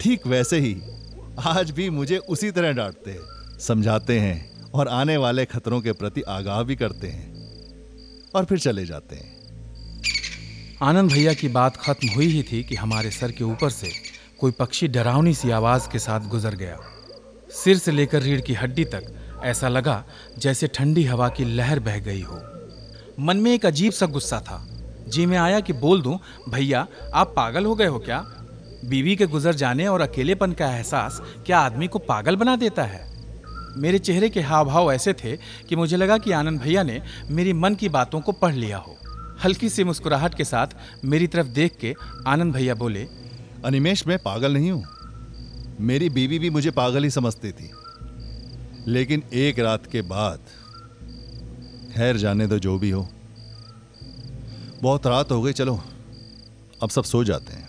ठीक 0.00 0.26
वैसे 0.26 0.58
ही 0.58 0.76
आज 1.46 1.70
भी 1.70 1.88
मुझे 1.92 2.18
उसी 2.18 2.50
तरह 2.50 2.72
डांटते 2.72 3.10
हैं, 3.10 3.58
समझाते 3.58 4.18
हैं। 4.20 4.55
और 4.76 4.88
आने 4.88 5.16
वाले 5.16 5.44
खतरों 5.44 5.80
के 5.80 5.92
प्रति 5.92 6.22
आगाह 6.22 6.62
भी 6.62 6.76
करते 6.76 7.08
हैं 7.08 7.34
और 8.34 8.44
फिर 8.44 8.58
चले 8.58 8.86
जाते 8.86 9.16
हैं। 9.16 9.36
आनंद 10.82 11.12
भैया 11.12 11.34
की 11.34 11.48
बात 11.48 11.76
खत्म 11.76 12.08
हुई 12.08 12.26
ही 12.26 12.42
थी 12.42 12.64
कि 12.64 12.74
हमारे 12.74 13.10
सर 13.10 13.32
के 13.32 13.44
ऊपर 13.44 13.70
से 13.70 13.92
कोई 14.40 14.52
पक्षी 14.52 14.88
डरावनी 14.88 15.34
सी 15.34 15.50
आवाज़ 15.50 15.88
के 15.92 15.98
साथ 15.98 16.20
गुजर 16.20 16.54
गया। 16.54 16.78
सिर 17.50 17.78
से 17.78 17.92
लेकर 17.92 18.22
रीढ़ 18.22 18.40
की 18.40 18.54
हड्डी 18.54 18.84
तक 18.84 19.14
ऐसा 19.44 19.68
लगा 19.68 20.04
जैसे 20.38 20.66
ठंडी 20.66 21.04
हवा 21.04 21.28
की 21.28 21.44
लहर 21.44 21.80
बह 21.80 21.98
गई 21.98 22.20
हो। 22.20 22.42
मन 23.20 23.36
में 23.36 23.54
एक 23.54 23.66
अजीब 23.66 23.92
सा 23.92 24.06
गुस्सा 24.06 24.40
था। 24.40 24.68
जी 25.08 25.26
में 25.26 25.38
आया 25.38 25.60
कि 25.60 25.72
बोल 25.72 26.02
दूँ, 26.02 26.18
भैया, 26.48 26.86
आप 27.14 27.32
पागल 27.36 27.64
हो 27.64 27.74
गए 27.74 27.86
हो 27.86 27.98
क्या? 27.98 28.20
बीवी 28.84 29.16
के 29.16 29.26
गुजर 29.26 29.54
जाने 29.54 29.86
और 29.86 30.00
अकेलेपन 30.00 30.52
का 30.52 30.76
एहसास 30.76 31.22
क्या 31.46 31.58
आदमी 31.58 31.88
को 31.88 31.98
पागल 31.98 32.36
बना 32.36 32.56
देता 32.56 32.84
है? 32.84 33.15
मेरे 33.76 33.98
चेहरे 33.98 34.28
के 34.28 34.40
हाव 34.40 34.64
भाव 34.64 34.92
ऐसे 34.92 35.12
थे 35.12 35.36
कि 35.68 35.76
मुझे 35.76 35.96
लगा 35.96 36.18
कि 36.18 36.32
आनंद 36.32 36.60
भैया 36.60 36.82
ने 36.82 37.02
मेरी 37.30 37.52
मन 37.52 37.74
की 37.74 37.88
बातों 37.88 38.20
को 38.20 38.32
पढ़ 38.32 38.54
लिया 38.54 38.78
हो। 38.78 38.96
हल्की 39.44 39.68
सी 39.68 39.84
मुस्कुराहट 39.84 40.34
के 40.34 40.44
साथ 40.44 40.66
मेरी 41.04 41.26
तरफ़ 41.26 41.46
देख 41.46 41.76
के 41.76 41.94
आनंद 42.26 42.54
भैया 42.54 42.74
बोले 42.74 43.08
अनिमेश 43.64 44.06
मैं 44.06 44.18
पागल 44.18 44.52
नहीं 44.52 44.70
हूँ। 44.70 44.84
मेरी 45.80 46.08
बीवी 46.08 46.38
भी 46.38 46.50
मुझे 46.50 46.70
पागल 46.70 47.04
ही 47.04 47.10
समझती 47.10 47.52
थी। 47.52 47.70
लेकिन 48.86 49.22
एक 49.32 49.58
रात 49.58 49.86
के 49.86 50.02
बाद 50.02 50.40
खैर 51.94 52.16
जाने 52.16 52.46
दो 52.46 52.58
जो 52.58 52.78
भी 52.78 52.90
हो। 52.90 53.08
बहुत 54.82 55.06
रात 55.06 55.32
हो 55.32 55.42
गई 55.42 55.52
चलो 55.52 55.80
अब 56.82 56.90
सब 56.90 57.04
सो 57.04 57.24
जाते 57.24 57.52
हैं। 57.52 57.68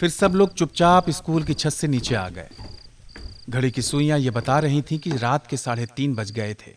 फिर 0.00 0.08
सब 0.08 0.32
लोग 0.34 0.54
चुपचाप 0.54 1.10
स्कूल 1.10 1.42
की 1.42 1.54
छत 1.54 1.70
से 1.70 1.88
नीचे 1.88 2.14
आ 2.14 2.28
गए। 2.28 2.48
घड़ी 3.50 3.70
की 3.70 3.82
सुइयाँ 3.82 4.18
ये 4.18 4.30
बता 4.30 4.58
रही 4.58 4.82
थी 4.82 4.98
कि 4.98 5.10
रात 5.10 5.46
के 5.46 5.56
साढ़े 5.56 5.86
तीन 5.86 6.14
बज 6.14 6.30
गए 6.30 6.54
थे। 6.54 6.70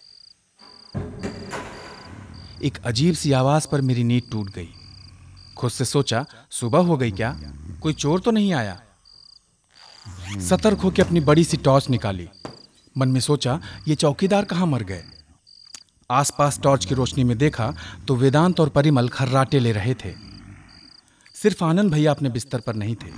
एक 2.64 2.78
अजीब 2.86 3.16
सी 3.16 3.32
आवाज़ 3.32 3.68
पर 3.68 3.82
मेरी 3.82 4.04
नींद 4.04 4.24
टूट 4.32 4.50
गई। 4.50 4.70
खुद 5.58 5.72
से 5.72 5.86
सोचा, 5.86 6.26
सुबह 6.52 6.80
हो 6.80 6.98
गई 6.98 7.12
क्या? 7.12 7.40
कोई 7.82 7.94
चोर 7.94 8.20
तो 8.20 8.32
नहीं 8.32 8.54
आया? 8.54 8.82
सतर्क 10.50 10.78
होकर 10.78 11.06
अपनी 11.06 11.20
बड़ी 11.20 11.44
सी 11.44 11.58
टॉर्च 11.58 11.90
निकाली। 11.90 12.30
मन 12.98 13.10
में 13.10 13.20
सोचा, 13.20 13.62
ये 13.88 13.96
चौकीदार 13.96 14.46
कहाँ 14.46 14.66
मर 14.66 14.84
गए? 14.84 15.04
आसपास 16.12 16.60
टॉर्च 16.60 16.86
की 16.86 16.96
रोशनी 16.96 17.24
में 17.24 17.38
देखा 17.38 17.74
तो 18.08 18.16
वेदांत 18.16 18.60
और 18.60 18.70
परिमल 18.70 19.10
खर्राटे 19.10 19.60
ले 19.60 19.72
रहे 19.72 19.94
थे। 19.94 20.14
सिर्फ़ 21.36 21.64
आनंद 21.64 21.92
भैया 21.92 22.12
अपने 22.12 22.30
बिस्तर 22.30 22.60
पर 22.60 22.76
नहीं 22.76 22.96
थे। 22.96 23.10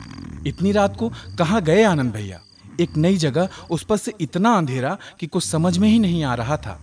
इतनी 0.50 0.72
रात 0.72 0.98
को 0.98 1.10
कहाँ 1.38 1.62
गए 1.62 1.84
आनंद 1.84 2.14
भैया? 2.14 2.42
एक 2.82 2.98
नई 2.98 3.18
जगह 3.18 3.50
उस 3.72 3.84
पर 3.84 3.98
से 3.98 4.14
इतना 4.22 4.54
अंधेरा 4.58 4.98
कि 5.20 5.28
कुछ 5.28 5.44
समझ 5.44 5.78
में 5.78 5.90
ही 5.90 6.00
नहीं 6.00 6.24
आ 6.24 6.36
रहा 6.36 6.58
था। 6.58 6.80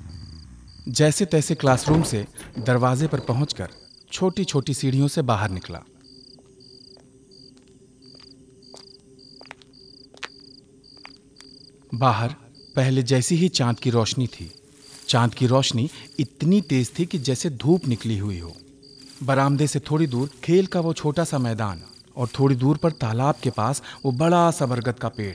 जैसे 0.89 1.25
तैसे 1.25 1.55
क्लासरूम 1.55 2.03
से 2.03 2.27
दरवाजे 2.59 3.07
पर 3.07 3.21
पहुंचकर 3.21 3.69
छोटी 4.13 4.45
छोटी 4.45 4.75
सीढ़ियों 4.75 5.09
से 5.09 5.23
बाहर 5.23 5.51
निकला। 5.51 5.83
बाहर 11.95 12.35
पहले 12.77 13.03
जैसी 13.03 13.37
ही 13.37 13.49
चाँद 13.49 13.79
की 13.79 13.91
रोशनी 13.91 14.27
थी। 14.27 14.51
चाँद 15.09 15.35
की 15.35 15.47
रोशनी 15.47 15.89
इतनी 16.19 16.61
तेज 16.61 16.91
थी 16.99 17.07
कि 17.07 17.19
जैसे 17.19 17.51
धूप 17.51 17.87
निकली 17.87 18.19
हुई 18.19 18.39
हो। 18.39 18.55
बरामदे 19.23 19.67
से 19.67 19.81
थोड़ी 19.81 20.07
दूर 20.07 20.31
खेल 20.45 20.67
का 20.67 20.81
वो 20.81 20.93
छोटा 20.93 21.25
सा 21.25 21.39
मैदान 21.39 21.83
और 22.17 22.29
थोड़ी 22.39 22.57
दूर 22.57 22.77
पर 22.77 22.93
तालाब 22.93 23.35
के 23.43 23.51
पास 23.51 23.83
वो 24.05 24.13
बड़ा 24.13 24.51
सा 24.51 24.67
बरगद 24.67 24.99
का 24.99 25.09
पेड़। 25.09 25.35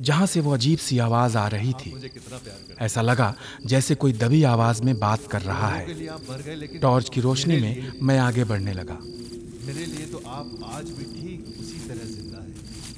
जहाँ 0.00 0.26
से 0.26 0.40
वो 0.40 0.54
अजीब 0.54 0.78
सी 0.78 0.98
आवाज़ 0.98 1.36
आ 1.38 1.46
रही 1.48 1.72
थी। 1.72 1.92
ऐसा 2.80 3.02
लगा 3.02 3.34
जैसे 3.66 3.94
कोई 3.94 4.12
दबी 4.12 4.42
आवाज़ 4.42 4.82
में 4.82 4.98
बात 4.98 5.26
कर 5.26 5.40
रहा 5.40 5.68
है। 5.68 6.78
टॉर्च 6.78 7.08
की 7.08 7.20
रोशनी 7.20 7.60
में 7.60 7.92
मैं 8.02 8.18
आगे 8.18 8.44
बढ़ने 8.44 8.72
लगा। 8.72 8.98
मेरे 9.66 9.86
लिए 9.86 10.06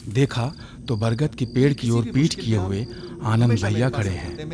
देखा 0.09 0.53
तो 0.89 0.97
बरगद 0.97 1.35
की 1.35 1.47
पेड़ 1.47 1.73
की 1.73 1.91
ओर 1.91 2.05
पीठ 2.05 2.35
किए 2.35 2.57
हुए 2.57 2.87
आनंद 3.23 3.59
भैया 3.63 3.89
खड़े 3.91 4.11
हैं। 4.11 4.49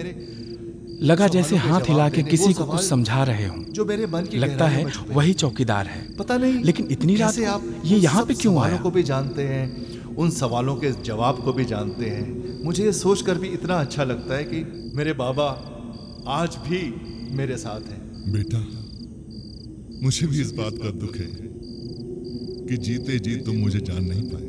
लगा 1.02 1.28
जैसे 1.28 1.56
हाथ 1.56 1.80
हिला 1.80 2.09
के 2.09 2.22
किसी 2.22 2.52
को 2.52 2.64
कुछ 2.64 2.85
समझा 2.85 3.24
रहे 3.24 3.46
हों। 3.46 3.62
जो 3.72 3.85
मेरे 3.85 4.06
मन 4.06 4.22
की 4.22 4.37
लगता 4.37 4.66
है 4.66 4.85
वही 5.09 5.32
चौकीदार 5.32 5.87
है। 5.87 6.16
पता 6.16 6.37
नहीं 6.37 6.62
लेकिन 6.64 6.88
इतनी 6.90 7.16
रात 7.16 7.38
आप 7.40 7.82
ये 7.85 7.98
यहाँ 7.98 8.24
पे 8.24 8.35
क्यों 8.35 8.62
आया? 8.62 8.76
को 8.76 8.90
भी 8.90 9.02
जानते 9.02 9.42
हैं। 9.42 9.86
उन 10.18 10.31
सवालों 10.31 10.76
के 10.76 10.90
जवाब 11.02 11.42
को 11.44 11.52
भी 11.52 11.64
जानते 11.64 12.05
हैं। 12.05 12.64
मुझे 12.64 12.85
ये 12.85 12.92
सोचकर 12.92 13.38
भी 13.38 13.48
इतना 13.48 13.74
अच्छा 13.74 14.05
लगता 14.05 14.35
है 14.35 14.44
कि 14.44 14.92
मेरे 14.94 15.12
बाबा 15.12 15.48
आज 16.29 16.57
भी 16.57 16.81
मेरे 17.37 17.57
साथ 17.57 17.81
हैं। 17.81 18.33
बेटा, 18.33 18.61
मुझे 20.02 20.26
भी 20.26 20.40
इस 20.40 20.52
बात 20.52 20.74
का 20.83 20.90
दुख 20.90 21.16
है 21.16 21.29
कि 22.66 22.76
जीते 22.76 23.18
जी 23.18 23.37
तुम 23.37 23.57
मुझे 23.57 23.81
जान 23.81 24.05
नहीं 24.05 24.22
पाए। 24.22 24.46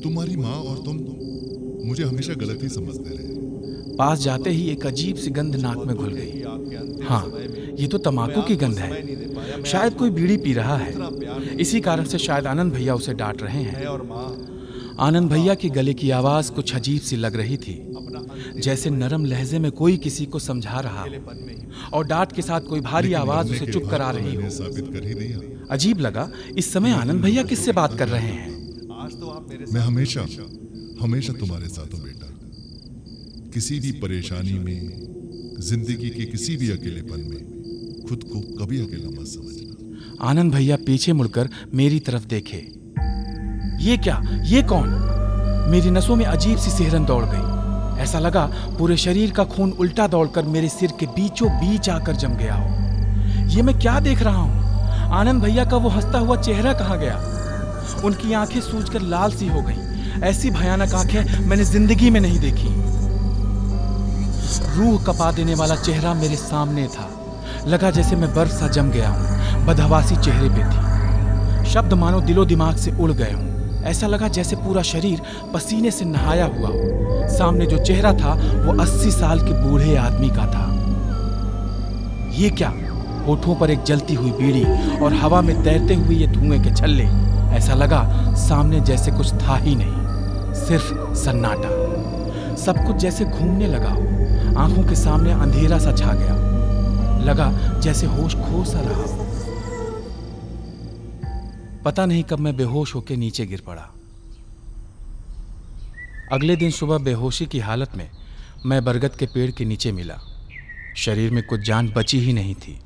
तुम्हारी 0.00 0.36
माँ 0.36 0.54
और 0.54 0.76
तुम 0.84 0.96
मुझे 1.88 2.04
हमेशा 2.04 2.34
गलत 2.34 2.62
ही 2.62 2.68
समझते 2.68 3.16
रहे। 3.16 3.25
पास 3.98 4.20
जाते 4.20 4.50
ही 4.50 4.68
एक 4.70 4.86
अजीब 4.86 5.16
सी 5.16 5.30
गंध 5.30 5.56
नाक 5.56 5.76
में 5.78 5.94
घुल 5.96 6.12
गई। 6.12 7.04
हाँ 7.04 7.24
ये 7.78 7.86
तो 7.86 7.98
तमाकू 8.00 8.42
की 8.42 8.56
गंध 8.56 8.78
है। 8.78 9.64
शायद 9.64 9.94
कोई 9.94 10.10
बीड़ी 10.10 10.36
पी 10.36 10.52
रहा 10.52 10.76
है। 10.76 11.56
इसी 11.60 11.80
कारण 11.80 12.04
से 12.04 12.18
शायद 12.18 12.46
आनंद 12.46 12.72
भैया 12.72 12.94
उसे 12.94 13.14
डांट 13.14 13.42
रहे 13.42 13.62
हैं। 13.62 13.84
आनंद 15.00 15.30
भैया 15.30 15.54
के 15.54 15.68
गले 15.68 15.94
की 15.94 16.10
आवाज़ 16.10 16.50
कुछ 16.52 16.74
अजीब 16.74 17.00
सी 17.00 17.16
लग 17.16 17.36
रही 17.36 17.56
थी 17.56 17.74
जैसे 18.58 18.90
नरम 18.90 19.24
लहजे 19.24 19.58
में 19.58 19.70
कोई 19.72 19.96
किसी 19.96 20.26
को 20.26 20.38
समझा 20.38 20.80
रहा 20.80 21.04
और 21.92 22.06
डांट 22.06 22.32
के 22.32 22.42
साथ 22.42 22.60
कोई 22.60 22.80
भारी 22.80 23.12
आवाज़ 23.14 23.50
उसे 23.52 23.66
चुप 23.66 23.84
करा 23.90 24.10
रही 24.10 24.34
हो। 24.34 24.42
अजीब 25.70 26.00
लगा 26.00 26.28
इस 26.56 26.72
समय 26.72 26.92
आनंद 26.92 27.22
भैया 27.22 27.42
किससे 27.42 27.72
बात 27.72 27.98
कर 27.98 28.08
रहे 28.08 28.28
हैं? 28.28 28.48
आज 28.96 29.12
तो 29.12 29.26
आप 29.28 29.48
मैं 29.72 29.80
हमेशा 29.80 30.26
हमेशा 31.00 31.32
तुम्हारे 31.32 31.68
साथ 31.68 31.94
हूँ 31.94 32.00
किसी 33.56 33.80
भी 33.80 33.90
परेशानी 33.92 34.52
में, 34.52 34.80
ज़िंदगी 35.60 36.08
के 36.10 36.24
किसी 36.24 36.56
भी 36.56 36.70
अकेलेपन 36.70 37.20
में, 37.20 38.06
खुद 38.08 38.24
को 38.32 38.40
कभी 38.58 38.80
अकेला 38.80 39.20
मत 39.20 39.26
समझना। 39.26 40.28
आनंद 40.30 40.52
भैया 40.52 40.76
पीछे 40.76 41.12
मुड़कर 41.12 41.48
मेरी 41.74 42.00
तरफ़ 42.00 42.26
देखे। 42.26 42.56
ये 43.84 43.96
क्या? 43.96 44.42
ये 44.44 44.62
कौन? 44.62 44.88
मेरी 45.70 45.90
नसों 45.90 46.16
में 46.16 46.24
अजीब 46.24 46.58
सी 46.58 46.70
सिहरन 46.70 47.04
दौड़ 47.04 47.24
गई। 47.24 48.02
ऐसा 48.02 48.18
लगा 48.18 48.46
पूरे 48.78 48.96
शरीर 48.96 49.30
का 49.30 49.44
खून 49.44 49.70
उल्टा 49.70 50.06
दौड़कर 50.06 50.42
मेरे 50.44 50.68
सिर 50.68 50.92
के 51.00 51.06
बीचों 51.06 51.48
बीच 51.50 51.88
आकर 51.88 52.16
जम 52.16 52.34
गया 52.34 52.54
हो। 52.54 52.68
ये 53.48 53.62
मैं 53.62 53.78
क्या 53.78 54.00
देख 54.00 54.22
रहा 54.22 54.36
हूँ? 54.36 55.10
आनंद 55.12 55.42
भैया 55.42 55.64
का 55.64 55.76
वो 55.76 55.88
हंसता 55.88 56.18
हुआ 56.18 56.40
चेहरा 56.42 56.72
कहाँ 56.72 56.98
गया? 56.98 57.16
उनकी 58.04 58.32
आँखें 58.32 58.60
सूजकर 58.60 59.00
लाल 59.00 59.32
सी 59.32 59.48
हो 59.48 59.62
गई। 59.62 60.20
ऐसी 60.22 60.50
भयानक 60.50 60.94
आँखें 60.94 61.46
मैंने 61.46 61.64
ज़िंदगी 61.64 62.10
में 62.10 62.20
नहीं 62.20 62.38
देखी। 62.40 63.05
रूह 64.76 65.04
कपा 65.04 65.30
देने 65.32 65.54
वाला 65.54 65.74
चेहरा 65.74 66.14
मेरे 66.14 66.36
सामने 66.36 66.86
था। 66.86 67.08
लगा 67.66 67.90
जैसे 67.90 68.16
मैं 68.16 68.34
बर्फ़ 68.34 68.52
सा 68.52 68.68
जम 68.68 68.90
गया 68.90 69.08
हूँ, 69.08 69.66
बदहवासी 69.66 70.16
चेहरे 70.16 70.48
पे 70.48 70.64
थी। 70.64 71.70
शब्द 71.70 71.92
मानो 71.92 72.20
दिलो 72.20 72.44
दिमाग 72.44 72.76
से 72.76 72.90
उड़ 73.00 73.10
गए 73.12 73.32
हूँ। 73.32 73.82
ऐसा 73.84 74.06
लगा 74.06 74.28
जैसे 74.28 74.56
पूरा 74.56 74.82
शरीर 74.82 75.22
पसीने 75.54 75.90
से 75.90 76.04
नहाया 76.04 76.44
हुआ 76.46 76.68
हो। 76.68 77.28
सामने 77.28 77.66
जो 77.66 77.78
चेहरा 77.78 78.12
था, 78.12 78.34
वो 78.34 78.80
अस्सी 78.82 79.10
साल 79.10 79.40
के 79.40 79.52
बूढ़े 79.62 79.96
आदमी 79.96 80.28
का 80.28 80.46
था। 80.46 80.66
ये 82.34 82.50
क्या? 82.50 82.72
होठों 83.26 83.54
पर 83.54 83.70
एक 83.70 83.82
जलती 83.82 84.14
हुई 84.14 84.30
बीड़ी 84.30 84.64
और 84.98 85.14
हवा 85.14 85.40
में 85.40 85.62
तैरते 85.62 85.94
हुए 85.94 86.14
ये 86.14 86.26
धुएँ 86.26 86.60
के 86.60 86.74
छल्ले। 86.74 87.04
ऐसा 87.56 87.74
लगा 87.74 88.02
सामने 88.38 88.80
जैसे 88.80 89.10
कुछ 89.10 89.32
था 89.32 89.56
ही 89.56 89.74
नहीं, 89.74 90.54
सिर्फ़ 90.66 91.14
सन्नाटा। 91.14 92.54
सब 92.56 92.84
कुछ 92.86 92.96
जैसे 92.96 93.24
घूमने 93.24 93.66
लगा 93.66 93.88
हो। 93.88 94.02
आँखों 94.56 94.82
के 94.82 94.94
सामने 94.94 95.32
अंधेरा 95.32 95.78
सा 95.78 95.96
छा 95.96 96.12
गया। 96.14 96.34
लगा 97.18 97.78
जैसे 97.80 98.06
होश 98.06 98.34
खो 98.34 98.64
सा 98.64 98.80
रहा 98.80 99.04
पता 101.84 102.06
नहीं 102.06 102.22
कब 102.22 102.38
मैं 102.38 102.56
बेहोश 102.56 102.94
होकर 102.94 103.16
नीचे 103.16 103.46
गिर 103.46 103.62
पड़ा। 103.66 103.82
अगले 106.32 106.56
दिन 106.56 106.70
सुबह 106.70 106.98
बेहोशी 106.98 107.46
की 107.46 107.58
हालत 107.58 107.96
में 107.96 108.10
मैं 108.66 108.84
बरगद 108.84 109.16
के 109.16 109.26
पेड़ 109.26 109.50
के 109.50 109.64
नीचे 109.64 109.92
मिला। 109.92 110.18
शरीर 110.96 111.30
में 111.30 111.46
कुछ 111.46 111.60
जान 111.60 111.88
बची 111.88 112.20
ही 112.20 112.32
नहीं 112.32 112.54
थी। 112.54 112.80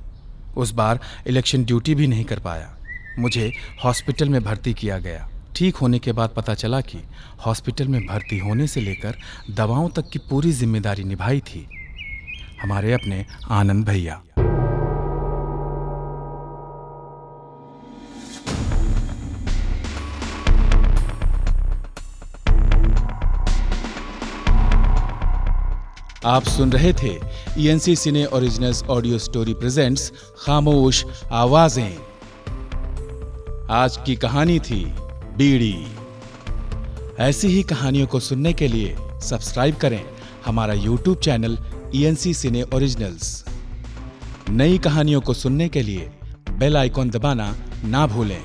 उस 0.56 0.70
बार 0.70 1.00
इलेक्शन 1.26 1.64
ड्यूटी 1.64 1.94
भी 1.94 2.06
नहीं 2.06 2.24
कर 2.24 2.38
पाया। 2.38 2.76
मुझे 3.18 3.52
हॉस्पिटल 3.84 4.28
में 4.28 4.44
भर्ती 4.44 4.74
किया 4.74 4.98
गया। 4.98 5.28
ठीक 5.56 5.76
होने 5.76 5.98
के 5.98 6.12
बाद 6.12 6.30
पता 6.36 6.54
चला 6.54 6.80
कि 6.80 6.98
हॉस्पिटल 7.46 7.88
में 7.88 8.00
भर्ती 8.06 8.38
होने 8.38 8.66
से 8.66 8.80
लेकर 8.80 9.16
दवाओं 9.50 9.88
तक 9.88 10.10
की 10.12 10.18
पूरी 10.30 10.52
ज़िम्मेदारी 10.52 11.04
निभाई 11.04 11.40
थी। 11.40 11.66
हमारे 12.62 12.92
अपने 12.92 13.24
आनंद 13.50 13.84
भैया। 13.84 14.22
आप 26.26 26.44
सुन 26.44 26.72
रहे 26.72 26.92
थे 26.92 27.10
ENC 27.58 27.94
cine 27.96 28.24
originals 28.26 28.82
audio 28.90 29.18
story 29.18 29.54
presents 29.54 30.10
खामोश 30.38 31.04
आवाज़ें। 31.32 31.96
आज 33.72 33.96
की 34.06 34.16
कहानी 34.16 34.58
थी 34.60 34.82
बीड़ी। 35.36 35.74
ऐसी 37.18 37.48
ही 37.48 37.62
कहानियों 37.62 38.06
को 38.06 38.20
सुनने 38.20 38.52
के 38.52 38.68
लिए 38.68 38.96
सब्सक्राइब 39.22 39.76
करें 39.76 40.00
हमारा 40.46 40.74
YouTube 40.74 41.18
channel 41.18 41.58
ENC 41.94 42.34
cine 42.34 42.62
originals 42.74 43.44
नई 44.50 44.78
कहानियों 44.78 45.20
को 45.20 45.34
सुनने 45.34 45.68
के 45.68 45.82
लिए 45.82 46.10
बेल 46.50 46.76
आइकॉन 46.76 47.10
दबाना 47.10 47.54
ना 47.84 48.06
भूलें। 48.06 48.42